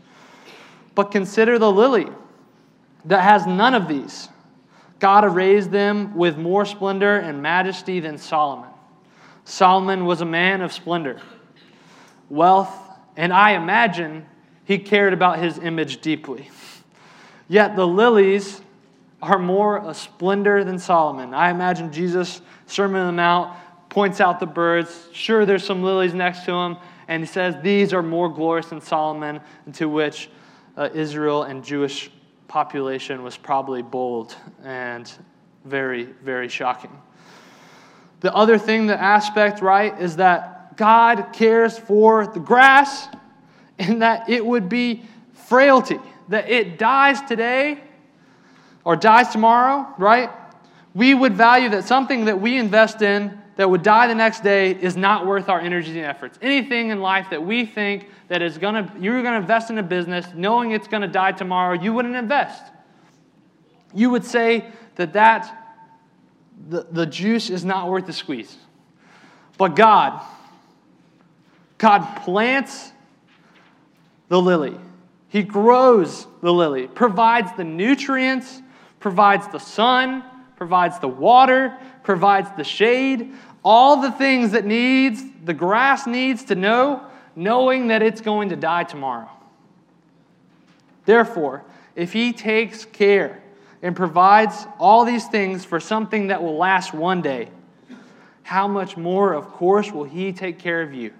But 0.96 1.12
consider 1.12 1.58
the 1.58 1.72
lily 1.72 2.08
that 3.06 3.22
has 3.22 3.46
none 3.46 3.74
of 3.74 3.88
these. 3.88 4.28
God 5.00 5.24
arrays 5.24 5.70
them 5.70 6.16
with 6.16 6.38
more 6.38 6.66
splendor 6.66 7.18
and 7.18 7.42
majesty 7.42 8.00
than 8.00 8.18
Solomon. 8.18 8.70
Solomon 9.46 10.06
was 10.06 10.22
a 10.22 10.26
man 10.26 10.62
of 10.62 10.72
splendor, 10.72 11.20
wealth, 12.30 12.72
and 13.18 13.34
I 13.34 13.52
imagine 13.52 14.26
he 14.66 14.78
cared 14.78 15.14
about 15.14 15.40
his 15.40 15.58
image 15.58 16.02
deeply. 16.02 16.50
Yet 17.48 17.76
the 17.76 17.88
lilies 17.88 18.62
are 19.22 19.40
more 19.40 19.88
a 19.90 19.94
splendor 19.94 20.64
than 20.64 20.80
Solomon. 20.80 21.34
I 21.34 21.50
imagine 21.52 21.92
Jesus, 21.92 22.42
Sermon 22.66 23.02
on 23.02 23.08
the 23.08 23.14
Mount, 23.14 23.56
points 23.90 24.20
out 24.20 24.40
the 24.40 24.46
birds. 24.46 25.08
Sure, 25.14 25.46
there's 25.46 25.64
some 25.64 25.84
lilies 25.84 26.14
next 26.14 26.46
to 26.46 26.54
him, 26.54 26.78
and 27.08 27.22
he 27.22 27.28
says, 27.28 27.56
These 27.62 27.94
are 27.94 28.02
more 28.02 28.30
glorious 28.30 28.68
than 28.68 28.82
Solomon, 28.82 29.42
to 29.74 29.88
which 29.88 30.30
uh, 30.76 30.90
Israel 30.94 31.44
and 31.44 31.64
Jewish 31.64 32.10
population 32.48 33.24
was 33.24 33.38
probably 33.38 33.82
bold 33.82 34.36
and 34.64 35.12
very, 35.66 36.04
very 36.04 36.50
shocking. 36.50 36.92
The 38.22 38.34
other 38.34 38.58
thing, 38.58 38.88
the 38.88 39.00
aspect, 39.00 39.62
right, 39.62 40.00
is 40.00 40.16
that 40.18 40.78
God 40.78 41.34
cares 41.34 41.78
for 41.78 42.28
the 42.28 42.40
grass 42.40 43.08
and 43.78 44.02
that 44.02 44.30
it 44.30 44.46
would 44.46 44.70
be 44.70 45.04
frailty, 45.34 46.00
that 46.30 46.50
it 46.50 46.78
dies 46.78 47.22
today 47.22 47.82
or 48.84 48.96
dies 48.96 49.30
tomorrow, 49.30 49.88
right? 49.98 50.30
We 50.94 51.14
would 51.14 51.36
value 51.36 51.70
that 51.70 51.86
something 51.86 52.26
that 52.26 52.42
we 52.42 52.58
invest 52.58 53.02
in 53.02 53.40
that 53.56 53.70
would 53.70 53.84
die 53.84 54.08
the 54.08 54.16
next 54.16 54.44
day 54.44 54.72
is 54.72 54.98
not 54.98 55.26
worth 55.26 55.50
our 55.50 55.60
energy 55.60 55.92
and 56.00 56.08
efforts. 56.08 56.40
Anything 56.42 56.90
in 56.90 57.02
life 57.02 57.30
that 57.30 57.44
we 57.44 57.66
think 57.66 58.10
that 58.28 58.42
is 58.42 58.58
to, 58.58 58.92
you're 59.00 59.22
to 59.22 59.36
invest 59.36 59.70
in 59.70 59.78
a 59.78 59.84
business 59.84 60.26
knowing 60.34 60.72
it's 60.72 60.88
to 61.02 61.08
die 61.08 61.32
tomorrow, 61.34 61.80
you 61.80 61.94
wouldn't 61.94 62.16
invest. 62.16 62.64
You 63.94 64.10
would 64.10 64.26
say 64.26 64.66
that 64.96 65.14
that, 65.14 65.78
the, 66.70 66.88
the 66.92 67.06
juice 67.06 67.50
is 67.50 67.66
not 67.66 67.90
worth 67.90 68.06
the 68.06 68.14
squeeze. 68.14 68.56
But 69.58 69.76
God, 69.76 70.22
God 71.78 72.02
plants 72.24 72.92
the 74.30 74.42
lily. 74.42 74.76
He 75.28 75.44
grows 75.44 76.26
the 76.42 76.52
lily, 76.52 76.88
provides 76.88 77.52
the 77.58 77.64
nutrients 77.64 78.62
provides 79.02 79.48
the 79.50 79.60
sun, 79.60 80.24
provides 80.56 81.00
the 81.00 81.08
water, 81.08 81.78
provides 82.04 82.50
the 82.56 82.64
shade, 82.64 83.34
all 83.64 84.02
the 84.02 84.12
things 84.12 84.52
that 84.52 84.66
needs 84.66 85.22
the 85.44 85.54
grass 85.54 86.08
needs 86.08 86.46
to 86.46 86.56
know, 86.56 87.04
knowing 87.36 87.88
that 87.88 88.02
it's 88.02 88.22
going 88.22 88.50
to 88.50 88.56
die 88.56 88.84
tomorrow. 88.84 89.30
Therefore, 91.06 91.66
if 91.96 92.14
he 92.14 92.32
takes 92.32 92.86
care 92.86 93.42
and 93.82 93.96
provides 93.96 94.68
all 94.80 95.04
these 95.04 95.28
things 95.28 95.66
for 95.66 95.80
something 95.80 96.28
that 96.28 96.42
will 96.44 96.58
last 96.58 96.94
one 96.94 97.22
day, 97.22 97.50
how 98.44 98.68
much 98.68 98.98
more, 98.98 99.34
of 99.34 99.48
course, 99.48 99.92
will 99.92 100.04
he 100.04 100.32
take 100.32 100.60
care 100.60 100.82
of 100.82 100.94
you? 100.94 101.12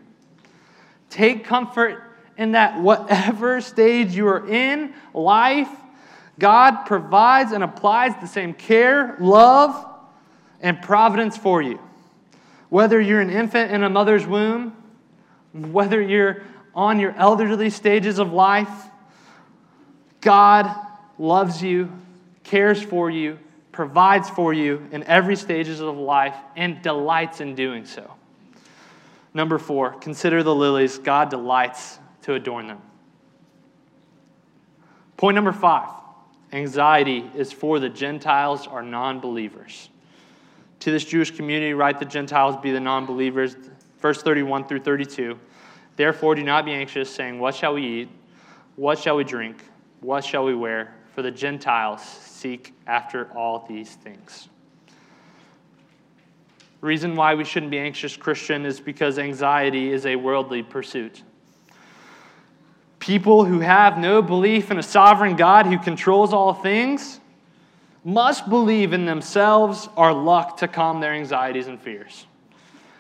Take 1.10 1.44
comfort 1.44 2.04
in 2.38 2.52
that 2.54 2.80
whatever 2.80 3.62
stage 3.62 4.16
you 4.16 4.28
are 4.28 4.48
in 4.48 4.94
life, 5.14 5.70
God 6.42 6.86
provides 6.88 7.52
and 7.52 7.64
applies 7.64 8.20
the 8.20 8.26
same 8.26 8.56
care, 8.56 9.16
love, 9.20 9.86
and 10.60 10.82
providence 10.82 11.38
for 11.38 11.62
you. 11.62 11.80
Whether 12.70 13.00
you're 13.00 13.22
an 13.22 13.30
infant 13.30 13.72
in 13.72 13.84
a 13.84 13.90
mother's 13.92 14.26
womb, 14.26 14.76
whether 15.54 16.02
you're 16.02 16.42
on 16.74 17.00
your 17.00 17.14
elderly 17.16 17.70
stages 17.70 18.18
of 18.18 18.34
life, 18.34 18.72
God 20.20 20.76
loves 21.20 21.62
you, 21.62 21.92
cares 22.44 22.82
for 22.82 23.12
you, 23.12 23.38
provides 23.72 24.28
for 24.28 24.52
you 24.52 24.90
in 24.92 25.04
every 25.04 25.36
stages 25.36 25.80
of 25.80 25.96
life, 25.96 26.36
and 26.56 26.82
delights 26.82 27.40
in 27.40 27.54
doing 27.54 27.86
so. 27.86 28.16
Number 29.36 29.60
four, 29.60 29.92
consider 29.92 30.42
the 30.42 30.56
lilies. 30.56 30.98
God 30.98 31.30
delights 31.30 32.00
to 32.24 32.34
adorn 32.34 32.66
them. 32.66 32.82
Point 35.18 35.36
number 35.36 35.52
five 35.52 36.01
anxiety 36.54 37.30
is 37.36 37.52
for 37.52 37.80
the 37.80 37.90
Gentiles 37.90 38.68
or 38.68 38.82
non 38.82 39.20
believers. 39.20 39.90
To 40.82 40.92
this 40.92 41.06
Jewish 41.06 41.32
community, 41.32 41.74
write 41.74 42.00
the 42.00 42.06
Gentiles 42.06 42.56
be 42.62 42.72
the 42.72 42.80
non 42.80 43.06
believers. 43.06 43.56
Verse 44.00 44.22
31 44.24 44.68
through 44.68 44.80
32. 44.80 45.38
Therefore, 45.96 46.34
do 46.36 46.44
not 46.44 46.66
be 46.66 46.72
anxious, 46.72 47.14
saying, 47.14 47.40
What 47.40 47.56
shall 47.56 47.76
we 47.76 47.86
eat? 48.02 48.10
What 48.76 48.98
shall 48.98 49.16
we 49.16 49.24
drink? 49.24 49.64
What 50.00 50.26
shall 50.26 50.44
we 50.44 50.56
wear? 50.56 50.96
For 51.14 51.22
the 51.22 51.32
Gentiles 51.32 52.02
seek 52.02 52.74
after 52.88 53.32
all 53.38 53.66
these 53.68 53.96
things. 53.96 54.50
Reason 56.80 57.16
why 57.16 57.36
we 57.36 57.44
shouldn't 57.44 57.70
be 57.70 57.78
anxious, 57.78 58.18
Christian, 58.18 58.66
is 58.66 58.80
because 58.80 59.20
anxiety 59.20 59.92
is 59.92 60.08
a 60.08 60.16
worldly 60.16 60.64
pursuit. 60.64 61.22
People 63.02 63.46
who 63.46 63.62
have 63.62 63.98
no 63.98 64.22
belief 64.22 64.70
in 64.70 64.78
a 64.78 64.84
sovereign 64.84 65.36
God 65.36 65.66
who 65.66 65.80
controls 65.80 66.34
all 66.34 66.54
things 66.54 67.20
must 68.04 68.48
believe 68.48 68.94
in 68.94 69.06
themselves 69.06 69.90
or 69.96 70.14
luck 70.14 70.58
to 70.58 70.68
calm 70.68 71.00
their 71.00 71.12
anxieties 71.12 71.66
and 71.66 71.82
fears. 71.82 72.28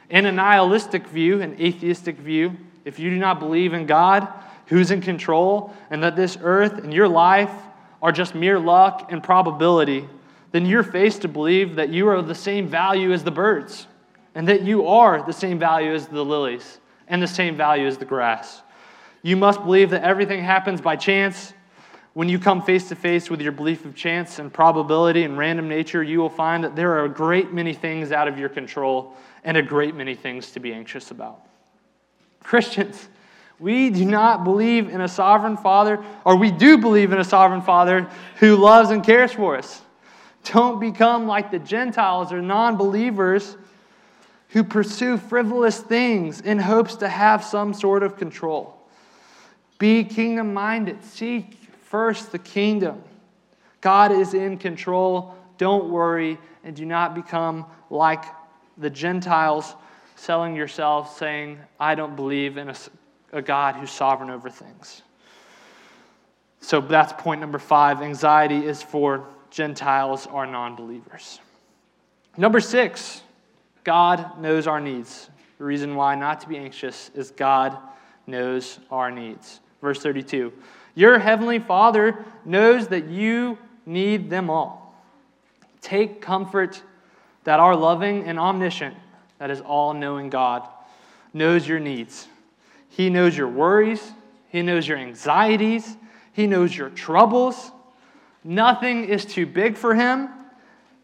In 0.09 0.25
a 0.25 0.31
nihilistic 0.31 1.05
view, 1.05 1.39
an 1.43 1.55
atheistic 1.61 2.17
view, 2.17 2.57
if 2.83 2.97
you 2.97 3.11
do 3.11 3.17
not 3.17 3.39
believe 3.39 3.73
in 3.73 3.85
God, 3.85 4.27
who's 4.65 4.89
in 4.89 5.01
control, 5.01 5.71
and 5.91 6.01
that 6.01 6.15
this 6.15 6.35
earth 6.41 6.79
and 6.79 6.91
your 6.91 7.07
life 7.07 7.53
are 8.01 8.11
just 8.11 8.33
mere 8.33 8.57
luck 8.57 9.11
and 9.11 9.21
probability, 9.21 10.09
then 10.51 10.65
you're 10.65 10.81
faced 10.81 11.21
to 11.21 11.27
believe 11.27 11.75
that 11.75 11.89
you 11.89 12.07
are 12.07 12.15
of 12.15 12.27
the 12.27 12.33
same 12.33 12.67
value 12.67 13.13
as 13.13 13.23
the 13.23 13.29
birds, 13.29 13.85
and 14.33 14.47
that 14.47 14.63
you 14.63 14.87
are 14.87 15.21
the 15.21 15.31
same 15.31 15.59
value 15.59 15.93
as 15.93 16.07
the 16.07 16.25
lilies, 16.25 16.79
and 17.07 17.21
the 17.21 17.27
same 17.27 17.55
value 17.55 17.85
as 17.85 17.99
the 17.99 18.05
grass. 18.05 18.63
You 19.21 19.38
must 19.38 19.63
believe 19.63 19.91
that 19.91 20.03
everything 20.03 20.43
happens 20.43 20.81
by 20.81 20.95
chance, 20.95 21.53
When 22.13 22.27
you 22.27 22.39
come 22.39 22.62
face 22.62 22.89
to 22.89 22.95
face 22.95 23.29
with 23.29 23.39
your 23.39 23.53
belief 23.53 23.86
of 23.86 23.95
chance 23.95 24.38
and 24.38 24.51
probability 24.51 25.23
and 25.23 25.38
random 25.38 25.69
nature, 25.69 26.03
you 26.03 26.19
will 26.19 26.29
find 26.29 26.65
that 26.65 26.75
there 26.75 26.91
are 26.99 27.05
a 27.05 27.10
great 27.10 27.53
many 27.53 27.73
things 27.73 28.12
out 28.12 28.27
of 28.27 28.38
your 28.38 28.49
control 28.49 29.15
and 29.45 29.55
a 29.55 29.62
great 29.62 29.95
many 29.95 30.13
things 30.13 30.51
to 30.51 30.60
be 30.60 30.73
anxious 30.73 31.12
about. 31.12 31.45
Christians, 32.43 33.07
we 33.60 33.89
do 33.91 34.03
not 34.03 34.43
believe 34.43 34.89
in 34.89 34.99
a 34.99 35.07
sovereign 35.07 35.55
Father, 35.55 36.03
or 36.25 36.36
we 36.36 36.51
do 36.51 36.77
believe 36.77 37.13
in 37.13 37.19
a 37.19 37.23
sovereign 37.23 37.62
Father 37.62 38.10
who 38.38 38.57
loves 38.57 38.89
and 38.89 39.05
cares 39.05 39.31
for 39.31 39.55
us. 39.55 39.81
Don't 40.43 40.81
become 40.81 41.27
like 41.27 41.49
the 41.49 41.60
Gentiles 41.60 42.34
or 42.34 42.41
non 42.41 42.75
believers 42.75 43.55
who 44.49 44.65
pursue 44.65 45.17
frivolous 45.17 45.79
things 45.79 46.41
in 46.41 46.60
hopes 46.60 46.95
to 46.95 47.07
have 47.07 47.41
some 47.41 47.73
sort 47.73 48.03
of 48.03 48.17
control. 48.17 48.80
Be 49.81 50.03
kingdom 50.03 50.53
minded. 50.53 51.03
Seek 51.03 51.57
first 51.85 52.31
the 52.31 52.37
kingdom. 52.37 53.01
God 53.81 54.11
is 54.11 54.35
in 54.35 54.59
control. 54.59 55.33
Don't 55.57 55.89
worry 55.89 56.37
and 56.63 56.75
do 56.75 56.85
not 56.85 57.15
become 57.15 57.65
like 57.89 58.23
the 58.77 58.91
Gentiles 58.91 59.73
selling 60.15 60.55
yourself, 60.55 61.17
saying, 61.17 61.57
I 61.79 61.95
don't 61.95 62.15
believe 62.15 62.57
in 62.57 62.69
a, 62.69 62.75
a 63.33 63.41
God 63.41 63.73
who's 63.73 63.89
sovereign 63.89 64.29
over 64.29 64.51
things. 64.51 65.01
So 66.59 66.79
that's 66.79 67.13
point 67.13 67.41
number 67.41 67.57
five. 67.57 68.03
Anxiety 68.03 68.63
is 68.63 68.83
for 68.83 69.25
Gentiles 69.49 70.27
or 70.27 70.45
non 70.45 70.75
believers. 70.75 71.39
Number 72.37 72.59
six, 72.59 73.23
God 73.83 74.39
knows 74.39 74.67
our 74.67 74.79
needs. 74.79 75.31
The 75.57 75.63
reason 75.63 75.95
why 75.95 76.13
not 76.13 76.39
to 76.41 76.47
be 76.47 76.57
anxious 76.57 77.09
is 77.15 77.31
God 77.31 77.75
knows 78.27 78.77
our 78.91 79.09
needs. 79.09 79.59
Verse 79.81 80.01
32 80.01 80.53
Your 80.95 81.19
heavenly 81.19 81.59
Father 81.59 82.23
knows 82.45 82.87
that 82.89 83.07
you 83.07 83.57
need 83.85 84.29
them 84.29 84.49
all. 84.49 84.95
Take 85.81 86.21
comfort 86.21 86.81
that 87.43 87.59
our 87.59 87.75
loving 87.75 88.23
and 88.25 88.39
omniscient, 88.39 88.95
that 89.39 89.49
is 89.49 89.61
all 89.61 89.93
knowing 89.93 90.29
God, 90.29 90.67
knows 91.33 91.67
your 91.67 91.79
needs. 91.79 92.27
He 92.87 93.09
knows 93.09 93.35
your 93.35 93.47
worries, 93.47 94.11
He 94.49 94.61
knows 94.61 94.87
your 94.87 94.97
anxieties, 94.97 95.97
He 96.33 96.45
knows 96.45 96.75
your 96.75 96.89
troubles. 96.89 97.71
Nothing 98.43 99.05
is 99.05 99.25
too 99.25 99.45
big 99.45 99.77
for 99.77 99.95
Him, 99.95 100.29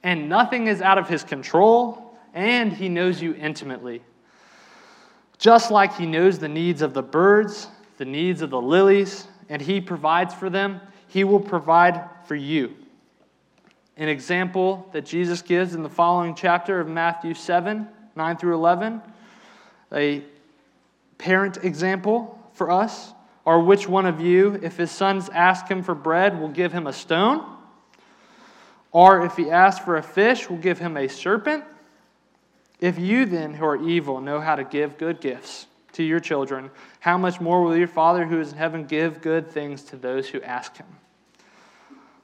and 0.03 0.29
nothing 0.29 0.67
is 0.67 0.81
out 0.81 0.97
of 0.97 1.09
His 1.09 1.23
control, 1.23 2.17
and 2.33 2.71
He 2.71 2.89
knows 2.89 3.21
you 3.21 3.33
intimately. 3.33 4.03
Just 5.39 5.71
like 5.71 5.95
He 5.95 6.05
knows 6.05 6.39
the 6.39 6.47
needs 6.47 6.81
of 6.81 6.93
the 6.93 7.03
birds, 7.03 7.67
the 7.97 8.05
needs 8.05 8.41
of 8.41 8.49
the 8.49 8.61
lilies, 8.61 9.27
and 9.49 9.61
He 9.61 9.81
provides 9.81 10.33
for 10.33 10.49
them, 10.49 10.81
He 11.07 11.23
will 11.23 11.39
provide 11.39 12.03
for 12.25 12.35
you 12.35 12.75
an 13.97 14.09
example 14.09 14.87
that 14.93 15.05
Jesus 15.05 15.41
gives 15.41 15.73
in 15.73 15.83
the 15.83 15.89
following 15.89 16.35
chapter 16.35 16.79
of 16.79 16.87
Matthew 16.87 17.33
7 17.33 17.87
9 18.15 18.37
through 18.37 18.55
11, 18.55 18.99
a 19.93 20.23
parent 21.19 21.57
example 21.63 22.39
for 22.53 22.71
us. 22.71 23.13
Or 23.45 23.61
which 23.61 23.87
one 23.87 24.07
of 24.07 24.19
you, 24.19 24.59
if 24.61 24.75
his 24.75 24.91
sons 24.91 25.29
ask 25.29 25.67
him 25.69 25.83
for 25.83 25.95
bread, 25.95 26.39
will 26.39 26.49
give 26.49 26.73
him 26.73 26.87
a 26.87 26.93
stone? 26.93 27.45
Or 28.91 29.23
if 29.23 29.37
he 29.37 29.51
asks 29.51 29.85
for 29.85 29.97
a 29.97 30.03
fish, 30.03 30.49
will 30.49 30.57
give 30.57 30.79
him 30.79 30.97
a 30.97 31.07
serpent? 31.07 31.63
If 32.81 32.99
you 32.99 33.25
then, 33.25 33.53
who 33.53 33.65
are 33.65 33.81
evil, 33.81 34.19
know 34.19 34.41
how 34.41 34.55
to 34.55 34.63
give 34.63 34.97
good 34.97 35.21
gifts 35.21 35.67
to 35.97 36.03
your 36.03 36.19
children, 36.19 36.69
how 36.99 37.17
much 37.17 37.41
more 37.41 37.63
will 37.63 37.75
your 37.75 37.87
Father 37.87 38.25
who 38.25 38.39
is 38.39 38.51
in 38.51 38.57
heaven 38.57 38.85
give 38.85 39.19
good 39.19 39.51
things 39.51 39.81
to 39.81 39.95
those 39.95 40.29
who 40.29 40.39
ask 40.43 40.77
him? 40.77 40.85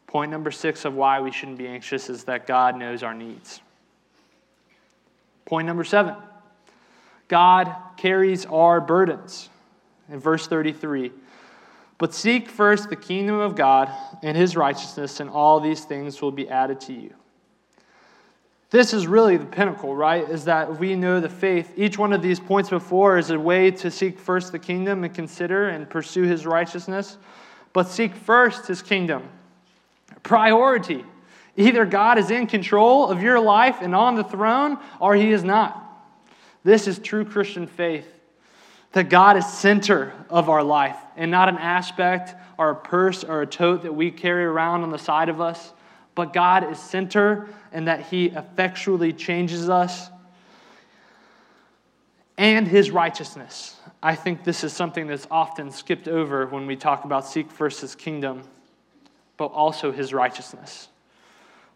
Point 0.05 0.31
number 0.31 0.51
six 0.51 0.85
of 0.85 0.93
why 0.93 1.19
we 1.21 1.31
shouldn't 1.31 1.57
be 1.57 1.67
anxious 1.67 2.07
is 2.07 2.25
that 2.25 2.45
God 2.45 2.77
knows 2.77 3.01
our 3.01 3.15
needs. 3.15 3.61
Point 5.45 5.65
number 5.65 5.83
seven 5.83 6.15
God 7.27 7.75
carries 7.97 8.45
our 8.45 8.79
burdens. 8.79 9.49
In 10.09 10.19
verse 10.19 10.45
33, 10.47 11.11
but 11.97 12.13
seek 12.13 12.49
first 12.49 12.89
the 12.89 12.95
kingdom 12.95 13.39
of 13.39 13.55
God 13.55 13.89
and 14.21 14.35
his 14.35 14.57
righteousness, 14.57 15.21
and 15.21 15.29
all 15.29 15.61
these 15.61 15.85
things 15.85 16.21
will 16.21 16.31
be 16.31 16.49
added 16.49 16.81
to 16.81 16.93
you. 16.93 17.13
This 18.73 18.91
is 18.91 19.05
really 19.05 19.37
the 19.37 19.45
pinnacle, 19.45 19.95
right? 19.95 20.27
Is 20.27 20.45
that 20.45 20.79
we 20.79 20.95
know 20.95 21.19
the 21.19 21.29
faith. 21.29 21.73
Each 21.77 21.99
one 21.99 22.11
of 22.11 22.23
these 22.23 22.39
points 22.39 22.71
before 22.71 23.19
is 23.19 23.29
a 23.29 23.39
way 23.39 23.69
to 23.69 23.91
seek 23.91 24.17
first 24.17 24.51
the 24.51 24.57
kingdom 24.57 25.03
and 25.03 25.13
consider 25.13 25.69
and 25.69 25.87
pursue 25.87 26.23
his 26.23 26.47
righteousness. 26.47 27.19
But 27.71 27.87
seek 27.87 28.15
first 28.15 28.65
his 28.65 28.81
kingdom 28.81 29.29
priority. 30.23 31.05
Either 31.55 31.85
God 31.85 32.17
is 32.17 32.31
in 32.31 32.47
control 32.47 33.09
of 33.09 33.21
your 33.21 33.39
life 33.39 33.77
and 33.81 33.93
on 33.93 34.15
the 34.15 34.23
throne, 34.23 34.79
or 34.99 35.13
he 35.13 35.31
is 35.31 35.43
not. 35.43 35.79
This 36.63 36.87
is 36.87 36.97
true 36.97 37.25
Christian 37.25 37.67
faith 37.67 38.07
that 38.93 39.07
God 39.07 39.37
is 39.37 39.45
center 39.45 40.13
of 40.31 40.49
our 40.49 40.63
life 40.63 40.97
and 41.15 41.29
not 41.29 41.47
an 41.47 41.59
aspect 41.59 42.33
or 42.57 42.71
a 42.71 42.75
purse 42.75 43.23
or 43.23 43.43
a 43.43 43.45
tote 43.45 43.83
that 43.83 43.93
we 43.93 44.09
carry 44.09 44.45
around 44.45 44.81
on 44.81 44.89
the 44.89 44.97
side 44.97 45.29
of 45.29 45.39
us, 45.39 45.73
but 46.15 46.33
God 46.33 46.71
is 46.71 46.79
center 46.79 47.47
and 47.71 47.87
that 47.87 48.01
he 48.01 48.27
effectually 48.27 49.13
changes 49.13 49.69
us 49.69 50.09
and 52.37 52.67
his 52.67 52.91
righteousness. 52.91 53.79
I 54.01 54.15
think 54.15 54.43
this 54.43 54.63
is 54.63 54.73
something 54.73 55.07
that's 55.07 55.27
often 55.29 55.71
skipped 55.71 56.07
over 56.07 56.47
when 56.47 56.67
we 56.67 56.75
talk 56.75 57.05
about 57.05 57.25
seek 57.25 57.51
first 57.51 57.81
his 57.81 57.95
kingdom 57.95 58.43
but 59.37 59.45
also 59.47 59.91
his 59.91 60.13
righteousness. 60.13 60.87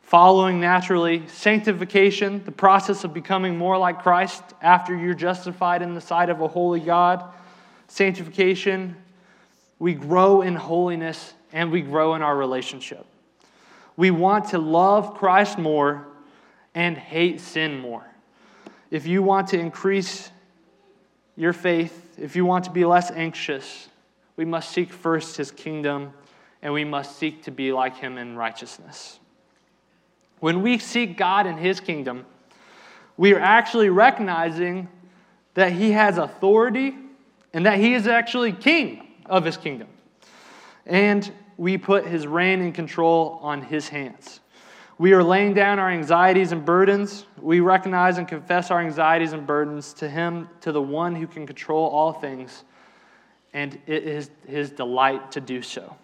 Following 0.01 0.61
naturally, 0.61 1.27
sanctification, 1.27 2.43
the 2.45 2.51
process 2.51 3.03
of 3.03 3.13
becoming 3.13 3.57
more 3.57 3.77
like 3.77 4.03
Christ 4.03 4.41
after 4.61 4.95
you're 4.95 5.13
justified 5.13 5.81
in 5.81 5.93
the 5.93 6.01
sight 6.01 6.29
of 6.29 6.39
a 6.39 6.47
holy 6.47 6.79
God. 6.79 7.33
Sanctification, 7.87 8.95
we 9.79 9.93
grow 9.93 10.41
in 10.41 10.55
holiness 10.55 11.33
and 11.51 11.71
we 11.71 11.81
grow 11.81 12.15
in 12.15 12.21
our 12.21 12.37
relationship. 12.37 13.05
We 13.97 14.11
want 14.11 14.49
to 14.49 14.59
love 14.59 15.15
Christ 15.15 15.57
more 15.57 16.07
and 16.73 16.97
hate 16.97 17.41
sin 17.41 17.79
more. 17.79 18.05
If 18.91 19.07
you 19.07 19.21
want 19.21 19.49
to 19.49 19.59
increase 19.59 20.31
your 21.35 21.51
faith, 21.51 22.17
if 22.17 22.35
you 22.35 22.45
want 22.45 22.65
to 22.65 22.71
be 22.71 22.85
less 22.85 23.11
anxious, 23.11 23.89
we 24.37 24.45
must 24.45 24.71
seek 24.71 24.93
first 24.93 25.35
his 25.35 25.51
kingdom 25.51 26.13
and 26.61 26.73
we 26.73 26.85
must 26.85 27.17
seek 27.17 27.43
to 27.43 27.51
be 27.51 27.73
like 27.73 27.97
him 27.97 28.17
in 28.17 28.35
righteousness. 28.35 29.19
When 30.39 30.61
we 30.61 30.77
seek 30.77 31.17
God 31.17 31.47
and 31.47 31.57
his 31.59 31.79
kingdom, 31.79 32.25
we 33.17 33.33
are 33.33 33.39
actually 33.39 33.89
recognizing 33.89 34.87
that 35.55 35.71
he 35.71 35.91
has 35.91 36.19
authority 36.19 36.95
and 37.53 37.65
that 37.65 37.79
he 37.79 37.95
is 37.95 38.07
actually 38.07 38.51
king 38.51 39.07
of 39.25 39.43
his 39.43 39.57
kingdom. 39.57 39.87
And 40.85 41.29
we 41.57 41.77
put 41.77 42.05
his 42.05 42.27
reign 42.27 42.61
and 42.61 42.73
control 42.73 43.39
on 43.41 43.63
his 43.63 43.89
hands. 43.89 44.39
We 44.99 45.13
are 45.13 45.23
laying 45.23 45.53
down 45.53 45.77
our 45.77 45.89
anxieties 45.89 46.51
and 46.51 46.65
burdens. 46.65 47.25
We 47.39 47.59
recognize 47.59 48.17
and 48.17 48.27
confess 48.27 48.71
our 48.71 48.79
anxieties 48.79 49.33
and 49.33 49.45
burdens 49.45 49.93
to 49.95 50.09
him, 50.09 50.49
to 50.61 50.71
the 50.71 50.81
one 50.81 51.15
who 51.15 51.27
can 51.27 51.45
control 51.45 51.87
all 51.87 52.13
things, 52.13 52.63
and 53.53 53.79
it 53.85 54.03
is 54.03 54.31
his 54.47 54.71
delight 54.71 55.31
to 55.33 55.41
do 55.41 55.61
so. 55.61 55.95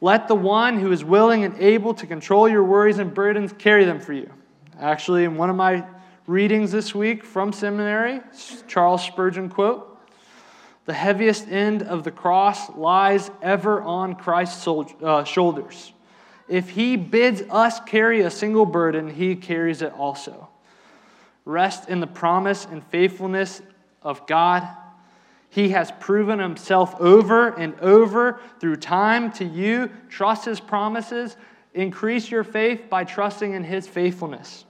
Let 0.00 0.28
the 0.28 0.34
one 0.34 0.78
who 0.78 0.92
is 0.92 1.04
willing 1.04 1.44
and 1.44 1.58
able 1.58 1.94
to 1.94 2.06
control 2.06 2.48
your 2.48 2.64
worries 2.64 2.98
and 2.98 3.12
burdens 3.12 3.52
carry 3.56 3.84
them 3.84 4.00
for 4.00 4.12
you. 4.12 4.30
Actually, 4.78 5.24
in 5.24 5.36
one 5.36 5.48
of 5.48 5.56
my 5.56 5.84
readings 6.26 6.70
this 6.72 6.94
week 6.94 7.24
from 7.24 7.52
seminary, 7.52 8.20
Charles 8.66 9.04
Spurgeon 9.04 9.48
quote, 9.48 9.95
the 10.86 10.94
heaviest 10.94 11.48
end 11.48 11.82
of 11.82 12.04
the 12.04 12.10
cross 12.10 12.70
lies 12.76 13.30
ever 13.42 13.82
on 13.82 14.14
Christ's 14.14 14.66
uh, 14.66 15.24
shoulders. 15.24 15.92
If 16.48 16.70
he 16.70 16.96
bids 16.96 17.42
us 17.50 17.80
carry 17.80 18.22
a 18.22 18.30
single 18.30 18.66
burden, 18.66 19.08
he 19.12 19.36
carries 19.36 19.82
it 19.82 19.92
also. 19.92 20.48
Rest 21.44 21.88
in 21.88 22.00
the 22.00 22.06
promise 22.06 22.64
and 22.64 22.84
faithfulness 22.86 23.62
of 24.02 24.26
God 24.26 24.66
he 25.56 25.70
has 25.70 25.90
proven 26.00 26.38
himself 26.38 27.00
over 27.00 27.48
and 27.48 27.80
over 27.80 28.40
through 28.60 28.76
time 28.76 29.32
to 29.32 29.44
you. 29.46 29.90
Trust 30.10 30.44
his 30.44 30.60
promises. 30.60 31.34
Increase 31.72 32.30
your 32.30 32.44
faith 32.44 32.90
by 32.90 33.04
trusting 33.04 33.54
in 33.54 33.64
his 33.64 33.88
faithfulness. 33.88 34.66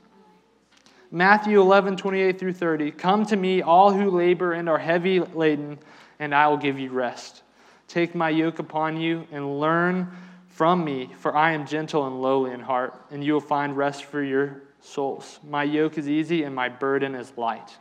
Matthew 1.11 1.61
11, 1.61 1.97
28 1.97 2.39
through 2.39 2.53
30. 2.53 2.93
Come 2.93 3.27
to 3.27 3.37
me, 3.37 3.63
all 3.63 3.93
who 3.93 4.11
labor 4.11 4.53
and 4.53 4.69
are 4.69 4.79
heavy 4.79 5.19
laden, 5.19 5.79
and 6.19 6.35
I 6.35 6.49
will 6.49 6.57
give 6.57 6.79
you 6.79 6.91
rest. 6.91 7.43
Take 7.89 8.15
my 8.15 8.31
yoke 8.31 8.59
upon 8.59 9.01
you 9.01 9.27
and 9.31 9.61
learn 9.61 10.11
from 10.49 10.85
me, 10.85 11.11
for 11.19 11.37
I 11.37 11.53
am 11.53 11.67
gentle 11.67 12.07
and 12.07 12.21
lowly 12.23 12.53
in 12.53 12.61
heart, 12.61 12.95
and 13.11 13.23
you 13.23 13.35
will 13.35 13.41
find 13.41 13.77
rest 13.77 14.05
for 14.05 14.23
your 14.23 14.63
souls. 14.81 15.39
My 15.47 15.63
yoke 15.65 15.99
is 15.99 16.09
easy 16.09 16.45
and 16.45 16.55
my 16.55 16.69
burden 16.69 17.15
is 17.15 17.33
light. 17.37 17.77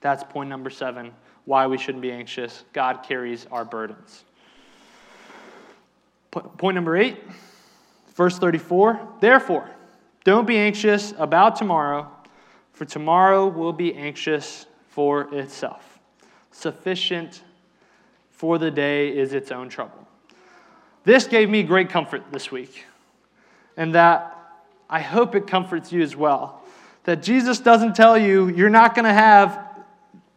That's 0.00 0.24
point 0.24 0.48
number 0.48 0.70
seven 0.70 1.12
why 1.44 1.66
we 1.68 1.78
shouldn't 1.78 2.02
be 2.02 2.10
anxious. 2.12 2.64
God 2.72 3.04
carries 3.04 3.46
our 3.52 3.64
burdens. 3.64 4.24
Point 6.30 6.74
number 6.74 6.96
eight, 6.96 7.18
verse 8.14 8.38
34. 8.38 9.00
Therefore, 9.20 9.70
don't 10.24 10.46
be 10.46 10.58
anxious 10.58 11.14
about 11.16 11.56
tomorrow, 11.56 12.10
for 12.72 12.84
tomorrow 12.84 13.46
will 13.46 13.72
be 13.72 13.94
anxious 13.94 14.66
for 14.88 15.32
itself. 15.34 15.95
Sufficient 16.58 17.42
for 18.30 18.56
the 18.56 18.70
day 18.70 19.14
is 19.14 19.34
its 19.34 19.52
own 19.52 19.68
trouble. 19.68 20.08
This 21.04 21.26
gave 21.26 21.50
me 21.50 21.62
great 21.62 21.90
comfort 21.90 22.22
this 22.32 22.50
week, 22.50 22.86
and 23.76 23.94
that 23.94 24.34
I 24.88 25.00
hope 25.00 25.34
it 25.34 25.46
comforts 25.46 25.92
you 25.92 26.00
as 26.00 26.16
well. 26.16 26.62
That 27.04 27.22
Jesus 27.22 27.58
doesn't 27.58 27.94
tell 27.94 28.16
you 28.16 28.48
you're 28.48 28.70
not 28.70 28.94
going 28.94 29.04
to 29.04 29.12
have 29.12 29.68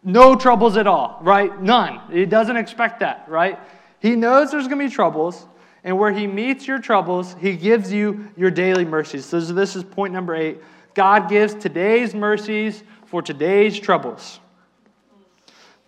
no 0.04 0.36
troubles 0.36 0.76
at 0.76 0.88
all, 0.88 1.20
right? 1.22 1.58
None. 1.62 2.02
He 2.12 2.26
doesn't 2.26 2.58
expect 2.58 3.00
that, 3.00 3.24
right? 3.30 3.58
He 4.02 4.18
knows 4.18 4.52
there's 4.52 4.68
going 4.68 4.80
to 4.80 4.90
be 4.90 4.94
troubles, 4.94 5.48
and 5.86 5.98
where 5.98 6.12
He 6.12 6.28
meets 6.28 6.68
your 6.68 6.80
troubles, 6.80 7.34
He 7.40 7.56
gives 7.56 7.94
you 7.94 8.30
your 8.36 8.52
daily 8.52 8.84
mercies. 8.84 9.24
So, 9.26 9.40
this 9.40 9.74
is 9.78 9.86
point 9.86 10.12
number 10.12 10.36
eight. 10.36 10.58
God 10.96 11.30
gives 11.30 11.54
today's 11.56 12.14
mercies 12.14 12.84
for 13.06 13.22
today's 13.22 13.80
troubles. 13.80 14.42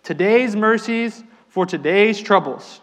Today's 0.02 0.56
mercies 0.56 1.22
for 1.48 1.66
today's 1.66 2.20
troubles. 2.20 2.80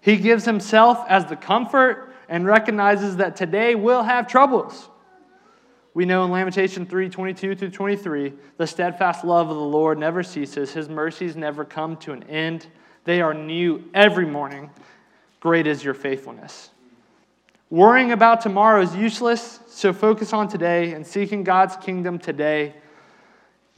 He 0.00 0.16
gives 0.16 0.44
Himself 0.44 1.04
as 1.08 1.26
the 1.26 1.36
comfort 1.36 2.14
and 2.28 2.46
recognizes 2.46 3.16
that 3.16 3.36
today 3.36 3.74
will 3.74 4.02
have 4.02 4.26
troubles. 4.26 4.88
We 5.94 6.04
know 6.04 6.24
in 6.24 6.30
Lamentation 6.30 6.86
3 6.86 7.08
22 7.08 7.56
through 7.56 7.70
23, 7.70 8.32
the 8.56 8.66
steadfast 8.66 9.24
love 9.24 9.48
of 9.50 9.56
the 9.56 9.62
Lord 9.62 9.98
never 9.98 10.22
ceases, 10.22 10.72
His 10.72 10.88
mercies 10.88 11.36
never 11.36 11.64
come 11.64 11.96
to 11.98 12.12
an 12.12 12.22
end. 12.24 12.66
They 13.04 13.20
are 13.20 13.32
new 13.32 13.84
every 13.94 14.26
morning. 14.26 14.70
Great 15.40 15.66
is 15.66 15.82
your 15.82 15.94
faithfulness. 15.94 16.70
Worrying 17.70 18.12
about 18.12 18.40
tomorrow 18.40 18.82
is 18.82 18.94
useless, 18.94 19.60
so 19.68 19.92
focus 19.92 20.32
on 20.32 20.48
today 20.48 20.92
and 20.92 21.06
seeking 21.06 21.44
God's 21.44 21.76
kingdom 21.76 22.18
today. 22.18 22.74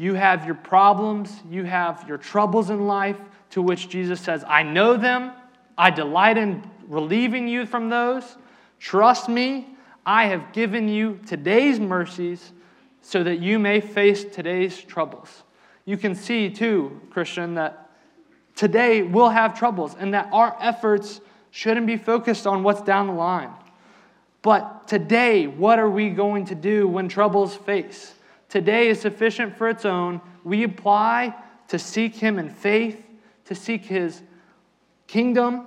You 0.00 0.14
have 0.14 0.46
your 0.46 0.54
problems, 0.54 1.30
you 1.50 1.64
have 1.64 2.08
your 2.08 2.16
troubles 2.16 2.70
in 2.70 2.86
life, 2.86 3.20
to 3.50 3.60
which 3.60 3.90
Jesus 3.90 4.18
says, 4.18 4.42
I 4.48 4.62
know 4.62 4.96
them, 4.96 5.32
I 5.76 5.90
delight 5.90 6.38
in 6.38 6.62
relieving 6.88 7.46
you 7.46 7.66
from 7.66 7.90
those. 7.90 8.38
Trust 8.78 9.28
me, 9.28 9.76
I 10.06 10.24
have 10.28 10.54
given 10.54 10.88
you 10.88 11.20
today's 11.26 11.78
mercies 11.78 12.52
so 13.02 13.22
that 13.22 13.40
you 13.40 13.58
may 13.58 13.82
face 13.82 14.24
today's 14.24 14.82
troubles. 14.82 15.42
You 15.84 15.98
can 15.98 16.14
see, 16.14 16.48
too, 16.48 16.98
Christian, 17.10 17.56
that 17.56 17.90
today 18.56 19.02
we'll 19.02 19.28
have 19.28 19.58
troubles 19.58 19.94
and 19.98 20.14
that 20.14 20.30
our 20.32 20.56
efforts 20.62 21.20
shouldn't 21.50 21.86
be 21.86 21.98
focused 21.98 22.46
on 22.46 22.62
what's 22.62 22.80
down 22.80 23.06
the 23.06 23.12
line. 23.12 23.50
But 24.40 24.88
today, 24.88 25.46
what 25.46 25.78
are 25.78 25.90
we 25.90 26.08
going 26.08 26.46
to 26.46 26.54
do 26.54 26.88
when 26.88 27.10
troubles 27.10 27.54
face? 27.54 28.14
Today 28.50 28.88
is 28.88 29.00
sufficient 29.00 29.56
for 29.56 29.68
its 29.68 29.84
own. 29.84 30.20
We 30.42 30.64
apply 30.64 31.34
to 31.68 31.78
seek 31.78 32.16
Him 32.16 32.38
in 32.38 32.50
faith, 32.50 33.06
to 33.46 33.54
seek 33.54 33.84
His 33.84 34.22
kingdom, 35.06 35.66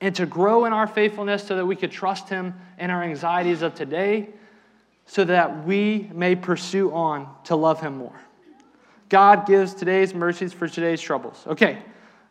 and 0.00 0.14
to 0.14 0.24
grow 0.24 0.64
in 0.64 0.72
our 0.72 0.86
faithfulness 0.86 1.44
so 1.44 1.56
that 1.56 1.66
we 1.66 1.74
could 1.74 1.90
trust 1.90 2.28
Him 2.28 2.54
in 2.78 2.90
our 2.90 3.02
anxieties 3.02 3.62
of 3.62 3.74
today, 3.74 4.30
so 5.06 5.24
that 5.24 5.66
we 5.66 6.08
may 6.14 6.36
pursue 6.36 6.92
on 6.92 7.28
to 7.44 7.56
love 7.56 7.80
Him 7.80 7.98
more. 7.98 8.20
God 9.08 9.44
gives 9.46 9.74
today's 9.74 10.14
mercies 10.14 10.52
for 10.52 10.68
today's 10.68 11.00
troubles. 11.00 11.44
Okay, 11.48 11.82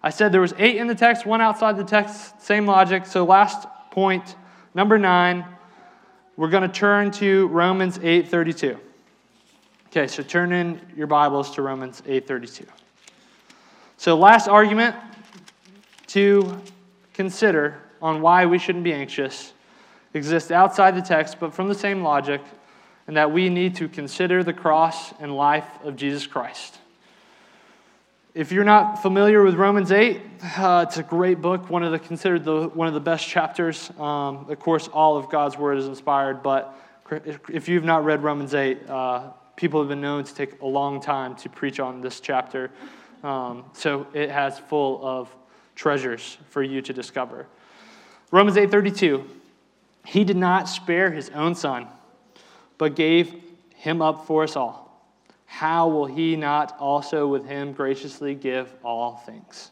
I 0.02 0.12
said 0.12 0.32
there 0.32 0.42
was 0.42 0.54
eight 0.58 0.78
in 0.78 0.88
the 0.88 0.96
text, 0.96 1.26
one 1.26 1.42
outside 1.42 1.76
the 1.76 1.84
text, 1.84 2.42
same 2.42 2.66
logic. 2.66 3.06
So 3.06 3.26
last 3.26 3.68
point, 3.92 4.36
number 4.74 4.98
nine, 4.98 5.46
we're 6.38 6.50
going 6.50 6.64
to 6.64 6.70
turn 6.70 7.12
to 7.12 7.48
Romans 7.50 8.00
8:32. 8.00 8.80
Okay, 9.94 10.08
so 10.08 10.24
turn 10.24 10.54
in 10.54 10.80
your 10.96 11.06
Bibles 11.06 11.52
to 11.56 11.62
Romans 11.62 12.02
8:32. 12.06 12.66
So 13.98 14.16
last 14.16 14.48
argument 14.48 14.96
to 16.08 16.62
consider 17.14 17.78
on 18.02 18.22
why 18.22 18.46
we 18.46 18.58
shouldn't 18.58 18.86
be 18.86 18.94
anxious 18.94 19.52
exists 20.14 20.50
outside 20.50 20.96
the 20.96 21.02
text, 21.02 21.42
but 21.42 21.54
from 21.54 21.68
the 21.68 21.76
same 21.76 22.04
logic, 22.04 22.40
and 23.06 23.18
that 23.18 23.34
we 23.34 23.50
need 23.50 23.76
to 23.76 23.90
consider 23.90 24.46
the 24.46 24.54
cross 24.54 25.14
and 25.20 25.36
life 25.36 25.68
of 25.84 25.98
Jesus 25.98 26.26
Christ. 26.26 26.80
If 28.34 28.54
you're 28.54 28.64
not 28.64 29.02
familiar 29.02 29.44
with 29.44 29.56
Romans 29.56 29.92
8, 29.92 30.22
uh, 30.58 30.86
it's 30.88 31.00
a 31.00 31.04
great 31.04 31.42
book, 31.42 31.70
one 31.70 31.84
of 31.84 31.92
the 31.92 32.00
considered 32.00 32.46
the, 32.46 32.70
one 32.70 32.88
of 32.88 32.94
the 32.94 33.02
best 33.02 33.28
chapters. 33.28 33.90
Um, 34.00 34.50
of 34.50 34.58
course, 34.58 34.88
all 34.88 35.18
of 35.18 35.30
God's 35.30 35.58
word 35.58 35.80
is 35.80 35.88
inspired, 35.88 36.42
but 36.42 36.80
if 37.50 37.68
you've 37.68 37.84
not 37.84 38.06
read 38.06 38.24
Romans 38.24 38.54
8, 38.54 38.90
uh, 38.90 39.32
people 39.62 39.80
have 39.80 39.88
been 39.88 40.02
known 40.02 40.24
to 40.24 40.34
take 40.34 40.60
a 40.62 40.66
long 40.66 41.00
time 41.00 41.36
to 41.36 41.48
preach 41.48 41.80
on 41.80 42.02
this 42.02 42.20
chapter. 42.20 42.72
Um, 43.24 43.64
so 43.74 44.08
it 44.12 44.32
has 44.32 44.58
full 44.58 45.06
of 45.06 45.34
treasures 45.76 46.40
for 46.50 46.64
you 46.64 46.82
to 46.82 46.92
discover. 46.92 47.46
Romans 48.32 48.58
8:32, 48.58 49.24
he 50.04 50.24
did 50.24 50.38
not 50.38 50.68
spare 50.68 51.12
his 51.12 51.30
own 51.30 51.54
son, 51.54 51.88
but 52.80 52.96
gave 52.96 53.36
him 53.76 54.02
up 54.02 54.26
for 54.26 54.44
us 54.44 54.56
all 54.56 54.82
how 55.46 55.90
will 55.90 56.06
he 56.06 56.38
not 56.38 56.76
also 56.80 57.28
with 57.28 57.46
him 57.46 57.74
graciously 57.74 58.34
give 58.34 58.74
all 58.84 59.18
things? 59.18 59.70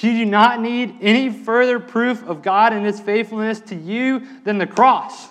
You 0.00 0.12
do 0.12 0.24
not 0.24 0.62
need 0.62 0.96
any 1.00 1.28
further 1.28 1.80
proof 1.80 2.22
of 2.22 2.40
God 2.40 2.72
and 2.72 2.86
his 2.86 3.00
faithfulness 3.00 3.58
to 3.62 3.74
you 3.74 4.22
than 4.44 4.56
the 4.56 4.66
cross. 4.68 5.26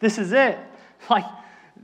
This 0.00 0.18
is 0.18 0.32
it. 0.32 0.58
Like, 1.08 1.24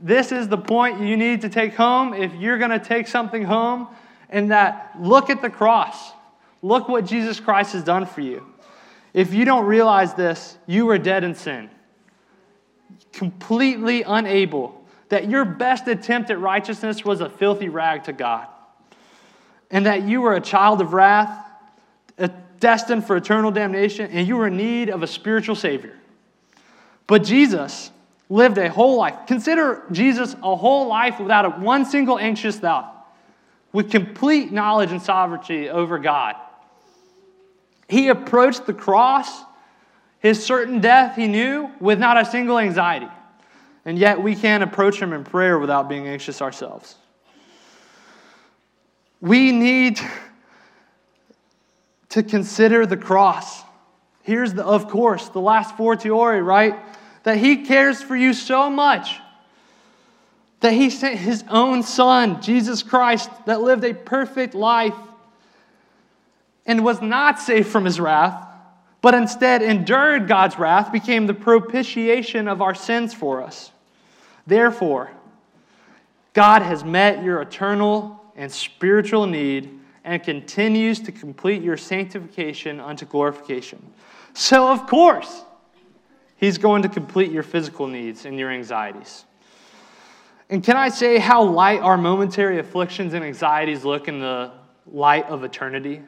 this 0.05 0.31
is 0.31 0.49
the 0.49 0.59
point 0.59 1.01
you 1.01 1.17
need 1.17 1.41
to 1.41 1.49
take 1.49 1.75
home 1.75 2.13
if 2.13 2.35
you're 2.35 2.59
going 2.59 2.71
to 2.71 2.79
take 2.79 3.09
something 3.09 3.43
home, 3.43 3.89
and 4.29 4.51
that 4.51 4.95
look 5.01 5.31
at 5.31 5.41
the 5.41 5.49
cross. 5.49 6.13
Look 6.61 6.89
what 6.89 7.07
Jesus 7.07 7.41
Christ 7.41 7.73
has 7.73 7.83
done 7.83 8.05
for 8.05 8.21
you. 8.21 8.47
If 9.15 9.33
you 9.33 9.45
don't 9.45 9.65
realize 9.65 10.13
this, 10.15 10.59
you 10.67 10.89
are 10.91 10.99
dead 10.99 11.25
in 11.25 11.35
sin, 11.35 11.71
completely 13.13 14.03
unable 14.03 14.85
that 15.09 15.31
your 15.31 15.45
best 15.45 15.89
attempt 15.89 16.31
at 16.31 16.39
righteousness 16.39 17.05
was 17.05 17.21
a 17.21 17.31
filthy 17.31 17.69
rag 17.69 18.05
to 18.05 18.13
God, 18.13 18.47
and 19.71 19.87
that 19.87 20.03
you 20.03 20.21
were 20.21 20.35
a 20.35 20.41
child 20.41 20.81
of 20.81 20.93
wrath, 20.93 21.41
destined 22.61 23.07
for 23.07 23.17
eternal 23.17 23.51
damnation, 23.51 24.11
and 24.11 24.27
you 24.27 24.37
were 24.37 24.47
in 24.47 24.57
need 24.57 24.89
of 24.89 25.03
a 25.03 25.07
spiritual 25.07 25.55
Savior. 25.55 25.99
But 27.07 27.25
Jesus 27.25 27.91
lived 28.29 28.59
a 28.59 28.69
whole 28.71 28.97
life. 28.97 29.27
Consider 29.27 29.83
Jesus 29.93 30.35
a 30.43 30.57
whole 30.57 30.89
life 30.89 31.21
without 31.21 31.45
a, 31.45 31.51
one 31.51 31.85
single 31.85 32.19
anxious 32.19 32.57
thought, 32.57 33.09
with 33.73 33.91
complete 33.91 34.53
knowledge 34.53 34.91
and 34.91 35.03
sovereignty 35.03 35.69
over 35.69 35.99
God. 35.99 36.37
He 37.89 38.09
approached 38.09 38.67
the 38.67 38.75
cross, 38.75 39.43
his 40.21 40.45
certain 40.45 40.81
death 40.81 41.17
he 41.17 41.27
knew, 41.27 41.71
with 41.81 41.99
not 41.99 42.17
a 42.17 42.25
single 42.25 42.59
anxiety. 42.59 43.09
And 43.85 43.99
yet 43.99 44.23
we 44.23 44.35
can't 44.35 44.63
approach 44.63 45.01
Him 45.01 45.13
in 45.13 45.25
prayer 45.25 45.59
without 45.59 45.89
being 45.89 46.09
anxious 46.09 46.41
ourselves. 46.41 46.97
We 49.21 49.53
need 49.53 50.01
to 52.11 52.23
consider 52.23 52.87
the 52.87 52.97
cross. 52.97 53.63
Here's, 54.23 54.55
the, 54.55 54.65
of 54.65 54.89
course, 54.89 55.29
the 55.29 55.41
last 55.41 55.77
fortiori, 55.77 56.41
right? 56.41 56.77
That 57.25 57.39
He 57.39 57.65
cares 57.65 58.01
for 58.01 58.17
you 58.17 58.33
so 58.33 58.71
much 58.71 59.19
that 60.61 60.73
He 60.73 60.89
sent 60.89 61.19
His 61.19 61.45
own 61.51 61.83
Son, 61.83 62.41
Jesus 62.41 62.83
Christ, 62.83 63.29
that 63.45 63.61
lived 63.61 63.85
a 63.85 63.93
perfect 63.93 64.55
life 64.55 64.97
and 66.65 66.83
was 66.83 67.03
not 67.03 67.39
safe 67.39 67.69
from 67.69 67.85
His 67.85 68.01
wrath, 68.01 68.49
but 69.03 69.13
instead 69.13 69.61
endured 69.61 70.27
God's 70.27 70.59
wrath, 70.59 70.91
became 70.91 71.27
the 71.27 71.35
propitiation 71.35 72.49
of 72.49 72.63
our 72.63 72.75
sins 72.75 73.13
for 73.13 73.43
us. 73.43 73.71
Therefore, 74.47 75.11
God 76.33 76.63
has 76.63 76.83
met 76.83 77.23
your 77.23 77.43
eternal 77.43 78.23
and 78.35 78.51
spiritual 78.51 79.27
need 79.27 79.71
and 80.05 80.23
continues 80.23 81.01
to 81.01 81.13
complete 81.13 81.63
your 81.63 81.77
sanctification 81.77 82.81
unto 82.81 83.05
glorification. 83.05 83.83
So, 84.33 84.69
of 84.69 84.87
course, 84.87 85.45
He's 86.45 86.59
going 86.59 86.83
to 86.83 86.91
complete 86.91 87.33
your 87.33 87.43
physical 87.43 87.87
needs 87.87 88.27
and 88.27 88.39
your 88.39 88.51
anxieties. 88.51 89.25
And 90.51 90.63
can 90.63 90.77
I 90.77 90.91
say 90.91 91.17
how 91.17 91.43
light 91.43 91.81
our 91.81 91.97
momentary 91.97 92.59
afflictions 92.59 93.15
and 93.15 93.25
anxieties 93.25 93.83
look 93.83 94.09
in 94.09 94.21
the 94.21 94.53
light 94.87 95.25
of 95.31 95.43
eternity? 95.43 96.03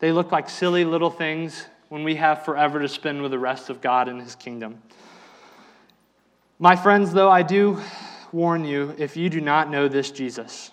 They 0.00 0.12
look 0.12 0.32
like 0.32 0.50
silly 0.50 0.84
little 0.84 1.08
things 1.08 1.64
when 1.88 2.04
we 2.04 2.16
have 2.16 2.44
forever 2.44 2.78
to 2.78 2.88
spend 2.88 3.22
with 3.22 3.30
the 3.30 3.38
rest 3.38 3.70
of 3.70 3.80
God 3.80 4.06
in 4.06 4.20
His 4.20 4.34
kingdom. 4.34 4.82
My 6.58 6.76
friends, 6.76 7.14
though, 7.14 7.30
I 7.30 7.40
do 7.40 7.80
warn 8.32 8.66
you 8.66 8.94
if 8.98 9.16
you 9.16 9.30
do 9.30 9.40
not 9.40 9.70
know 9.70 9.88
this 9.88 10.10
Jesus, 10.10 10.72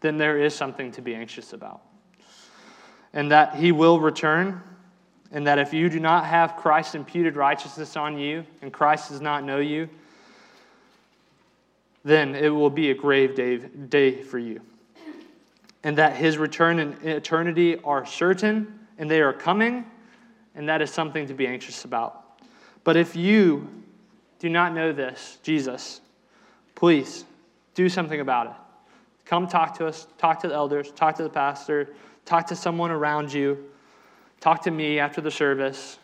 then 0.00 0.18
there 0.18 0.40
is 0.40 0.56
something 0.56 0.90
to 0.90 1.02
be 1.02 1.14
anxious 1.14 1.52
about. 1.52 1.82
And 3.12 3.30
that 3.30 3.54
he 3.54 3.70
will 3.70 4.00
return, 4.00 4.60
and 5.32 5.46
that 5.46 5.58
if 5.58 5.72
you 5.72 5.88
do 5.88 6.00
not 6.00 6.26
have 6.26 6.56
Christ's 6.56 6.94
imputed 6.94 7.36
righteousness 7.36 7.96
on 7.96 8.18
you 8.18 8.44
and 8.62 8.72
Christ 8.72 9.10
does 9.10 9.20
not 9.20 9.44
know 9.44 9.58
you, 9.58 9.88
then 12.04 12.34
it 12.34 12.48
will 12.48 12.70
be 12.70 12.90
a 12.90 12.94
grave 12.94 13.34
day, 13.34 13.58
day 13.58 14.22
for 14.22 14.38
you. 14.38 14.60
And 15.82 15.96
that 15.98 16.16
his 16.16 16.38
return 16.38 16.78
and 16.78 17.02
eternity 17.04 17.78
are 17.84 18.04
certain 18.04 18.80
and 18.98 19.10
they 19.10 19.20
are 19.20 19.32
coming, 19.32 19.86
and 20.54 20.68
that 20.68 20.82
is 20.82 20.90
something 20.90 21.26
to 21.26 21.34
be 21.34 21.46
anxious 21.46 21.84
about. 21.84 22.42
But 22.84 22.96
if 22.96 23.16
you 23.16 23.68
do 24.38 24.48
not 24.48 24.74
know 24.74 24.92
this, 24.92 25.38
Jesus, 25.42 26.00
please 26.74 27.24
do 27.74 27.88
something 27.88 28.20
about 28.20 28.46
it. 28.46 28.52
Come 29.24 29.46
talk 29.46 29.78
to 29.78 29.86
us, 29.86 30.06
talk 30.18 30.40
to 30.40 30.48
the 30.48 30.54
elders, 30.54 30.90
talk 30.90 31.16
to 31.16 31.22
the 31.22 31.30
pastor, 31.30 31.90
talk 32.24 32.46
to 32.48 32.56
someone 32.56 32.90
around 32.90 33.32
you, 33.32 33.69
talk 34.40 34.62
to 34.62 34.70
me 34.70 34.98
after 34.98 35.20
the 35.20 35.30
service. 35.30 35.98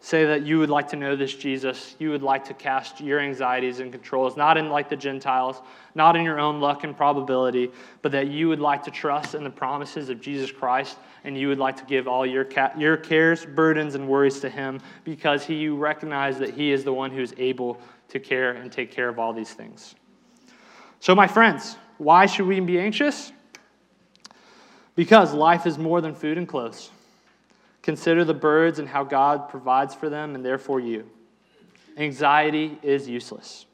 Say 0.00 0.26
that 0.26 0.44
you 0.44 0.58
would 0.58 0.68
like 0.68 0.88
to 0.88 0.96
know 0.96 1.16
this 1.16 1.34
Jesus. 1.34 1.96
You 1.98 2.10
would 2.10 2.22
like 2.22 2.44
to 2.46 2.54
cast 2.54 3.00
your 3.00 3.20
anxieties 3.20 3.80
and 3.80 3.90
controls, 3.90 4.36
not 4.36 4.58
in 4.58 4.68
like 4.68 4.90
the 4.90 4.96
Gentiles, 4.96 5.62
not 5.94 6.14
in 6.14 6.24
your 6.24 6.38
own 6.38 6.60
luck 6.60 6.84
and 6.84 6.94
probability, 6.94 7.70
but 8.02 8.12
that 8.12 8.26
you 8.26 8.48
would 8.48 8.60
like 8.60 8.82
to 8.82 8.90
trust 8.90 9.34
in 9.34 9.44
the 9.44 9.50
promises 9.50 10.10
of 10.10 10.20
Jesus 10.20 10.52
Christ 10.52 10.98
and 11.24 11.38
you 11.38 11.48
would 11.48 11.58
like 11.58 11.78
to 11.78 11.86
give 11.86 12.06
all 12.06 12.26
your, 12.26 12.44
ca- 12.44 12.72
your 12.76 12.98
cares, 12.98 13.46
burdens, 13.46 13.94
and 13.94 14.06
worries 14.06 14.40
to 14.40 14.50
Him 14.50 14.78
because 15.04 15.42
he, 15.42 15.54
you 15.54 15.74
recognize 15.74 16.38
that 16.38 16.52
He 16.52 16.70
is 16.70 16.84
the 16.84 16.92
one 16.92 17.10
who 17.10 17.22
is 17.22 17.34
able 17.38 17.80
to 18.08 18.20
care 18.20 18.52
and 18.52 18.70
take 18.70 18.92
care 18.92 19.08
of 19.08 19.18
all 19.18 19.32
these 19.32 19.54
things. 19.54 19.94
So, 21.00 21.14
my 21.14 21.26
friends, 21.26 21.76
why 21.96 22.26
should 22.26 22.46
we 22.46 22.60
be 22.60 22.78
anxious? 22.78 23.32
Because 24.96 25.32
life 25.32 25.66
is 25.66 25.78
more 25.78 26.02
than 26.02 26.14
food 26.14 26.36
and 26.36 26.46
clothes. 26.46 26.90
Consider 27.84 28.24
the 28.24 28.32
birds 28.32 28.78
and 28.78 28.88
how 28.88 29.04
God 29.04 29.50
provides 29.50 29.94
for 29.94 30.08
them 30.08 30.34
and 30.34 30.42
therefore 30.42 30.80
you. 30.80 31.06
Anxiety 31.98 32.78
is 32.82 33.06
useless. 33.06 33.66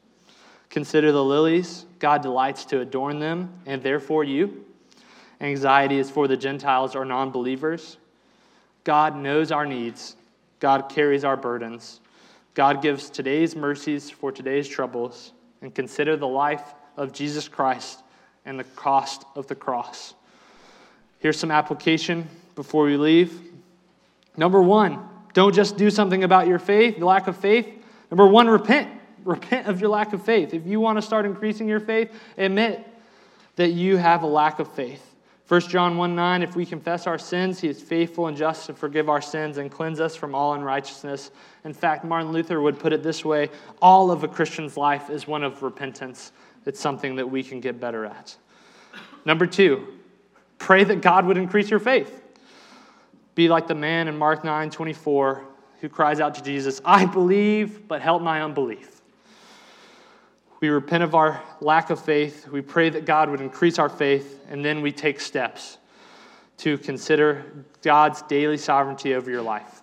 Consider 0.69 1.13
the 1.13 1.23
lilies. 1.23 1.85
God 1.97 2.21
delights 2.21 2.65
to 2.65 2.81
adorn 2.81 3.19
them 3.19 3.53
and 3.65 3.81
therefore 3.81 4.25
you. 4.25 4.65
Anxiety 5.39 5.97
is 5.97 6.11
for 6.11 6.27
the 6.27 6.35
Gentiles 6.35 6.93
or 6.93 7.05
non 7.05 7.31
believers. 7.31 7.95
God 8.83 9.15
knows 9.15 9.49
our 9.49 9.65
needs. 9.65 10.17
God 10.59 10.89
carries 10.89 11.23
our 11.23 11.37
burdens. 11.37 12.01
God 12.53 12.81
gives 12.81 13.09
today's 13.09 13.55
mercies 13.55 14.09
for 14.09 14.29
today's 14.29 14.67
troubles. 14.67 15.31
And 15.61 15.73
consider 15.73 16.17
the 16.17 16.27
life 16.27 16.73
of 16.97 17.13
Jesus 17.13 17.47
Christ 17.47 18.03
and 18.43 18.59
the 18.59 18.65
cost 18.65 19.23
of 19.35 19.47
the 19.47 19.55
cross. 19.55 20.15
Here's 21.19 21.39
some 21.39 21.49
application 21.49 22.27
before 22.55 22.83
we 22.83 22.97
leave. 22.97 23.50
Number 24.37 24.61
one, 24.61 25.07
don't 25.33 25.53
just 25.53 25.77
do 25.77 25.89
something 25.89 26.23
about 26.23 26.47
your 26.47 26.59
faith, 26.59 26.99
the 26.99 27.05
lack 27.05 27.27
of 27.27 27.37
faith. 27.37 27.67
Number 28.09 28.27
one, 28.27 28.47
repent. 28.47 28.89
Repent 29.23 29.67
of 29.67 29.79
your 29.79 29.89
lack 29.89 30.13
of 30.13 30.23
faith. 30.23 30.53
If 30.53 30.65
you 30.65 30.79
want 30.79 30.97
to 30.97 31.01
start 31.01 31.25
increasing 31.25 31.67
your 31.67 31.79
faith, 31.79 32.11
admit 32.37 32.87
that 33.55 33.69
you 33.69 33.97
have 33.97 34.23
a 34.23 34.27
lack 34.27 34.59
of 34.59 34.71
faith. 34.73 35.07
1 35.47 35.61
John 35.61 35.97
1 35.97 36.15
9, 36.15 36.43
if 36.43 36.55
we 36.55 36.65
confess 36.65 37.07
our 37.07 37.17
sins, 37.17 37.59
he 37.59 37.67
is 37.67 37.81
faithful 37.81 38.27
and 38.27 38.37
just 38.37 38.67
to 38.67 38.73
forgive 38.73 39.09
our 39.09 39.21
sins 39.21 39.57
and 39.57 39.69
cleanse 39.69 39.99
us 39.99 40.15
from 40.15 40.33
all 40.33 40.53
unrighteousness. 40.53 41.29
In 41.65 41.73
fact, 41.73 42.05
Martin 42.05 42.31
Luther 42.31 42.61
would 42.61 42.79
put 42.79 42.93
it 42.93 43.03
this 43.03 43.25
way 43.25 43.49
all 43.81 44.11
of 44.11 44.23
a 44.23 44.29
Christian's 44.29 44.77
life 44.77 45.09
is 45.09 45.27
one 45.27 45.43
of 45.43 45.61
repentance. 45.61 46.31
It's 46.65 46.79
something 46.79 47.17
that 47.17 47.29
we 47.29 47.43
can 47.43 47.59
get 47.59 47.81
better 47.81 48.05
at. 48.05 48.35
Number 49.25 49.45
two, 49.45 49.87
pray 50.57 50.85
that 50.85 51.01
God 51.01 51.25
would 51.25 51.37
increase 51.37 51.69
your 51.69 51.79
faith. 51.79 52.20
Be 53.35 53.47
like 53.47 53.67
the 53.67 53.75
man 53.75 54.07
in 54.07 54.17
Mark 54.17 54.43
9 54.43 54.69
24 54.69 55.45
who 55.81 55.89
cries 55.89 56.19
out 56.19 56.35
to 56.35 56.43
Jesus, 56.43 56.79
I 56.85 57.05
believe, 57.05 57.87
but 57.87 58.01
help 58.01 58.21
my 58.21 58.43
unbelief. 58.43 59.01
We 60.59 60.69
repent 60.69 61.03
of 61.03 61.15
our 61.15 61.41
lack 61.59 61.89
of 61.89 61.99
faith. 61.99 62.47
We 62.47 62.61
pray 62.61 62.89
that 62.91 63.05
God 63.05 63.31
would 63.31 63.41
increase 63.41 63.79
our 63.79 63.89
faith, 63.89 64.45
and 64.47 64.63
then 64.63 64.83
we 64.83 64.91
take 64.91 65.19
steps 65.19 65.79
to 66.57 66.77
consider 66.77 67.65
God's 67.81 68.21
daily 68.23 68.57
sovereignty 68.57 69.15
over 69.15 69.31
your 69.31 69.41
life. 69.41 69.81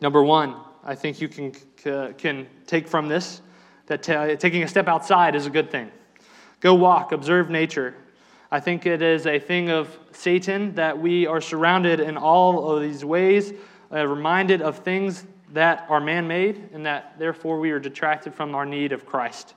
Number 0.00 0.22
one, 0.22 0.56
I 0.82 0.94
think 0.94 1.20
you 1.20 1.28
can, 1.28 1.52
uh, 1.84 2.12
can 2.16 2.46
take 2.66 2.88
from 2.88 3.08
this 3.08 3.42
that 3.86 4.02
taking 4.02 4.62
a 4.62 4.68
step 4.68 4.88
outside 4.88 5.34
is 5.34 5.44
a 5.44 5.50
good 5.50 5.70
thing. 5.70 5.90
Go 6.60 6.74
walk, 6.74 7.12
observe 7.12 7.50
nature. 7.50 7.94
I 8.54 8.60
think 8.60 8.86
it 8.86 9.02
is 9.02 9.26
a 9.26 9.40
thing 9.40 9.70
of 9.70 9.98
Satan 10.12 10.76
that 10.76 10.96
we 10.96 11.26
are 11.26 11.40
surrounded 11.40 11.98
in 11.98 12.16
all 12.16 12.70
of 12.70 12.82
these 12.82 13.04
ways, 13.04 13.52
uh, 13.92 14.06
reminded 14.06 14.62
of 14.62 14.78
things 14.78 15.24
that 15.54 15.86
are 15.88 16.00
man 16.00 16.28
made, 16.28 16.68
and 16.72 16.86
that 16.86 17.18
therefore 17.18 17.58
we 17.58 17.72
are 17.72 17.80
detracted 17.80 18.32
from 18.32 18.54
our 18.54 18.64
need 18.64 18.92
of 18.92 19.06
Christ 19.06 19.54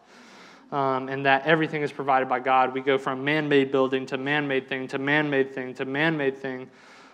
um, 0.72 1.10
and 1.10 1.28
that 1.28 1.46
everything 1.46 1.84
is 1.84 1.92
provided 1.92 2.28
by 2.28 2.40
God. 2.40 2.74
We 2.74 2.82
go 2.82 2.98
from 2.98 3.24
man 3.24 3.48
made 3.48 3.72
building 3.72 4.08
to 4.08 4.18
man 4.18 4.48
made 4.48 4.68
thing 4.68 4.88
to 4.88 4.98
man 4.98 5.30
made 5.30 5.54
thing 5.54 5.76
to 5.76 5.86
man 5.86 6.18
made 6.18 6.36
thing. 6.36 6.68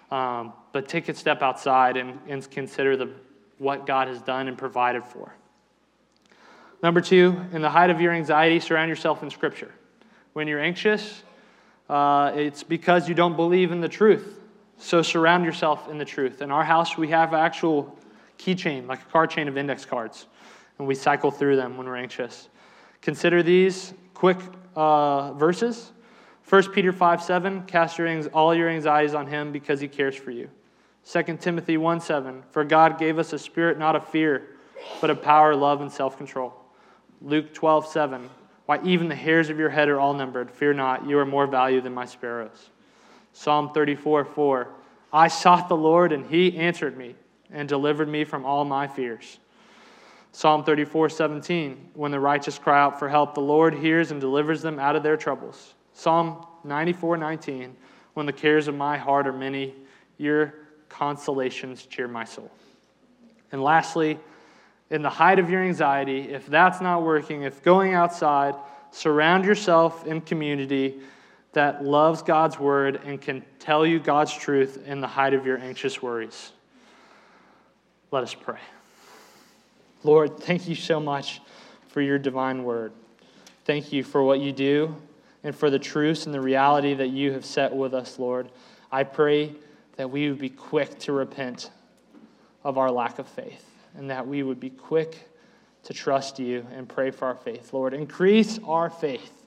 Um, 0.10 0.54
but 0.72 0.88
take 0.88 1.10
a 1.10 1.14
step 1.14 1.42
outside 1.42 1.98
and, 1.98 2.18
and 2.30 2.50
consider 2.50 2.96
the, 2.96 3.10
what 3.58 3.86
God 3.86 4.08
has 4.08 4.22
done 4.22 4.48
and 4.48 4.58
provided 4.58 5.04
for. 5.04 5.36
Number 6.82 7.02
two, 7.02 7.42
in 7.52 7.62
the 7.62 7.70
height 7.70 7.90
of 7.90 8.00
your 8.00 8.14
anxiety, 8.14 8.62
surround 8.62 8.88
yourself 8.88 9.22
in 9.22 9.30
Scripture. 9.30 9.74
When 10.32 10.48
you're 10.48 10.62
anxious, 10.62 11.24
uh, 11.90 12.32
it's 12.36 12.64
because 12.64 13.10
you 13.10 13.16
don't 13.16 13.36
believe 13.36 13.72
in 13.72 13.82
the 13.82 13.90
truth. 13.90 14.40
So 14.78 15.02
surround 15.02 15.46
yourself 15.46 15.90
in 15.90 15.98
the 15.98 16.06
truth. 16.06 16.42
In 16.42 16.52
our 16.52 16.64
house, 16.64 16.98
we 16.98 17.10
have 17.10 17.34
actual 17.34 17.98
keychain, 18.38 18.88
like 18.88 19.02
a 19.02 19.06
car 19.06 19.28
chain 19.28 19.48
of 19.48 19.58
index 19.58 19.86
cards, 19.86 20.28
and 20.78 20.88
we 20.88 20.96
cycle 20.96 21.32
through 21.32 21.56
them 21.56 21.78
when 21.78 21.88
we're 21.88 21.96
anxious. 21.96 22.50
Consider 23.02 23.44
these 23.44 23.94
quick 24.14 24.38
uh, 24.76 25.34
verses. 25.34 25.92
1 26.50 26.72
Peter 26.72 26.92
5 26.92 27.24
7, 27.24 27.64
cast 27.64 27.98
your, 27.98 28.28
all 28.30 28.54
your 28.54 28.70
anxieties 28.70 29.14
on 29.14 29.28
him 29.28 29.52
because 29.52 29.80
he 29.80 29.88
cares 29.88 30.16
for 30.16 30.32
you. 30.32 30.50
2 31.10 31.38
Timothy 31.38 31.78
1 31.78 32.00
7, 32.00 32.44
for 32.52 32.64
God 32.64 32.98
gave 32.98 33.20
us 33.20 33.34
a 33.34 33.40
spirit 33.40 33.78
not 33.78 33.96
of 33.96 34.08
fear, 34.08 34.48
but 35.02 35.10
of 35.10 35.22
power, 35.22 35.56
love, 35.56 35.82
and 35.82 35.92
self 35.92 36.18
control. 36.18 36.54
Luke 37.22 37.54
12 37.54 37.88
7, 37.88 38.30
why 38.66 38.80
even 38.84 39.10
the 39.10 39.16
hairs 39.16 39.50
of 39.50 39.60
your 39.60 39.70
head 39.70 39.90
are 39.90 40.00
all 40.00 40.14
numbered. 40.14 40.50
Fear 40.52 40.74
not, 40.74 41.08
you 41.08 41.20
are 41.20 41.26
more 41.26 41.48
valuable 41.48 41.84
than 41.84 41.94
my 41.94 42.06
sparrows. 42.06 42.70
Psalm 43.34 43.72
34 43.74 44.26
4, 44.26 44.68
I 45.12 45.28
sought 45.28 45.70
the 45.70 45.76
Lord, 45.76 46.12
and 46.12 46.26
he 46.26 46.58
answered 46.58 46.98
me 46.98 47.16
and 47.52 47.68
delivered 47.68 48.08
me 48.08 48.24
from 48.24 48.46
all 48.46 48.66
my 48.66 48.88
fears. 48.88 49.40
Psalm 50.32 50.64
34, 50.64 51.10
17, 51.10 51.92
when 51.94 52.12
the 52.12 52.20
righteous 52.20 52.58
cry 52.58 52.82
out 52.82 52.98
for 52.98 53.08
help, 53.08 53.36
the 53.36 53.42
Lord 53.42 53.76
hears 53.76 54.10
and 54.10 54.20
delivers 54.20 54.64
them 54.64 54.80
out 54.80 54.96
of 54.96 55.04
their 55.04 55.18
troubles. 55.18 55.76
Psalm 55.94 56.46
94, 56.64 57.18
19, 57.18 57.76
when 58.16 58.26
the 58.26 58.34
cares 58.34 58.68
of 58.68 58.74
my 58.74 58.98
heart 58.98 59.28
are 59.28 59.34
many, 59.34 59.76
your 60.18 60.56
consolations 60.90 61.86
cheer 61.86 62.08
my 62.08 62.24
soul. 62.24 62.50
And 63.52 63.62
lastly, 63.62 64.20
in 64.94 65.02
the 65.02 65.10
height 65.10 65.40
of 65.40 65.50
your 65.50 65.64
anxiety, 65.64 66.30
if 66.30 66.46
that's 66.46 66.80
not 66.80 67.02
working, 67.02 67.42
if 67.42 67.64
going 67.64 67.96
outside, 67.96 68.54
surround 68.92 69.44
yourself 69.44 70.06
in 70.06 70.22
community 70.22 71.00
that 71.54 71.84
loves 71.84 72.22
God's 72.22 72.60
word 72.60 73.02
and 73.04 73.20
can 73.20 73.44
tell 73.58 73.88
you 73.88 74.00
God's 74.00 74.32
truth 74.32 74.84
in 74.86 75.02
the 75.02 75.08
height 75.08 75.34
of 75.34 75.48
your 75.48 75.58
anxious 75.58 76.00
worries. 76.04 76.52
Let 78.12 78.22
us 78.22 78.36
pray. 78.36 78.60
Lord, 80.04 80.38
thank 80.38 80.68
you 80.68 80.76
so 80.76 81.00
much 81.00 81.42
for 81.88 82.00
your 82.00 82.20
divine 82.20 82.64
word. 82.64 82.94
Thank 83.66 83.92
you 83.92 84.04
for 84.04 84.24
what 84.24 84.42
you 84.42 84.52
do 84.52 84.96
and 85.44 85.56
for 85.56 85.72
the 85.72 85.80
truths 85.80 86.28
and 86.28 86.36
the 86.36 86.42
reality 86.42 86.94
that 86.94 87.10
you 87.10 87.32
have 87.32 87.46
set 87.46 87.76
with 87.76 87.96
us, 87.96 88.20
Lord. 88.20 88.48
I 88.92 89.06
pray 89.06 89.56
that 89.96 90.12
we 90.12 90.30
would 90.30 90.38
be 90.38 90.50
quick 90.50 91.00
to 91.00 91.14
repent 91.14 91.72
of 92.64 92.78
our 92.78 92.92
lack 92.92 93.18
of 93.18 93.28
faith 93.28 93.73
and 93.96 94.10
that 94.10 94.28
we 94.28 94.44
would 94.44 94.60
be 94.60 94.70
quick 94.70 95.30
to 95.84 95.94
trust 95.94 96.40
you 96.40 96.66
and 96.74 96.88
pray 96.88 97.12
for 97.12 97.26
our 97.26 97.36
faith. 97.36 97.74
Lord, 97.74 97.94
increase 97.94 98.60
our 98.66 98.90
faith 98.90 99.44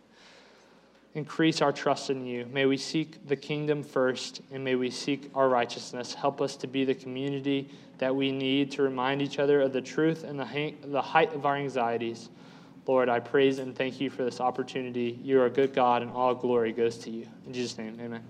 increase 1.17 1.63
our 1.63 1.73
trust 1.73 2.11
in 2.11 2.27
you. 2.27 2.47
May 2.53 2.67
we 2.67 2.77
seek 2.77 3.27
the 3.27 3.37
kingdom 3.37 3.83
first, 3.83 4.43
and 4.53 4.63
may 4.63 4.75
we 4.75 4.91
seek 4.91 5.31
our 5.35 5.49
righteousness. 5.49 6.13
Help 6.13 6.43
us 6.43 6.57
to 6.57 6.67
be 6.67 6.85
the 6.85 6.95
community 6.95 7.71
that 7.99 8.15
we 8.15 8.31
need 8.31 8.71
to 8.73 8.83
remind 8.83 9.23
each 9.23 9.39
other 9.39 9.63
of 9.63 9.73
the 9.73 9.81
truth 9.81 10.25
and 10.25 10.39
the, 10.39 10.75
the 10.85 11.01
height 11.01 11.33
of 11.33 11.47
our 11.47 11.57
anxieties. 11.57 12.29
Lord, 12.87 13.09
I 13.09 13.21
praise 13.21 13.59
and 13.59 13.75
thank 13.75 13.99
you 13.99 14.11
for 14.11 14.25
this 14.25 14.41
opportunity. 14.41 15.19
You 15.23 15.41
are 15.41 15.47
a 15.47 15.51
good 15.51 15.75
God, 15.75 16.03
and 16.03 16.11
all 16.11 16.35
glory 16.35 16.73
goes 16.73 16.99
to 16.99 17.11
you. 17.11 17.27
In 17.47 17.55
Jesus' 17.55 17.79
name, 17.79 17.99
amen. 17.99 18.23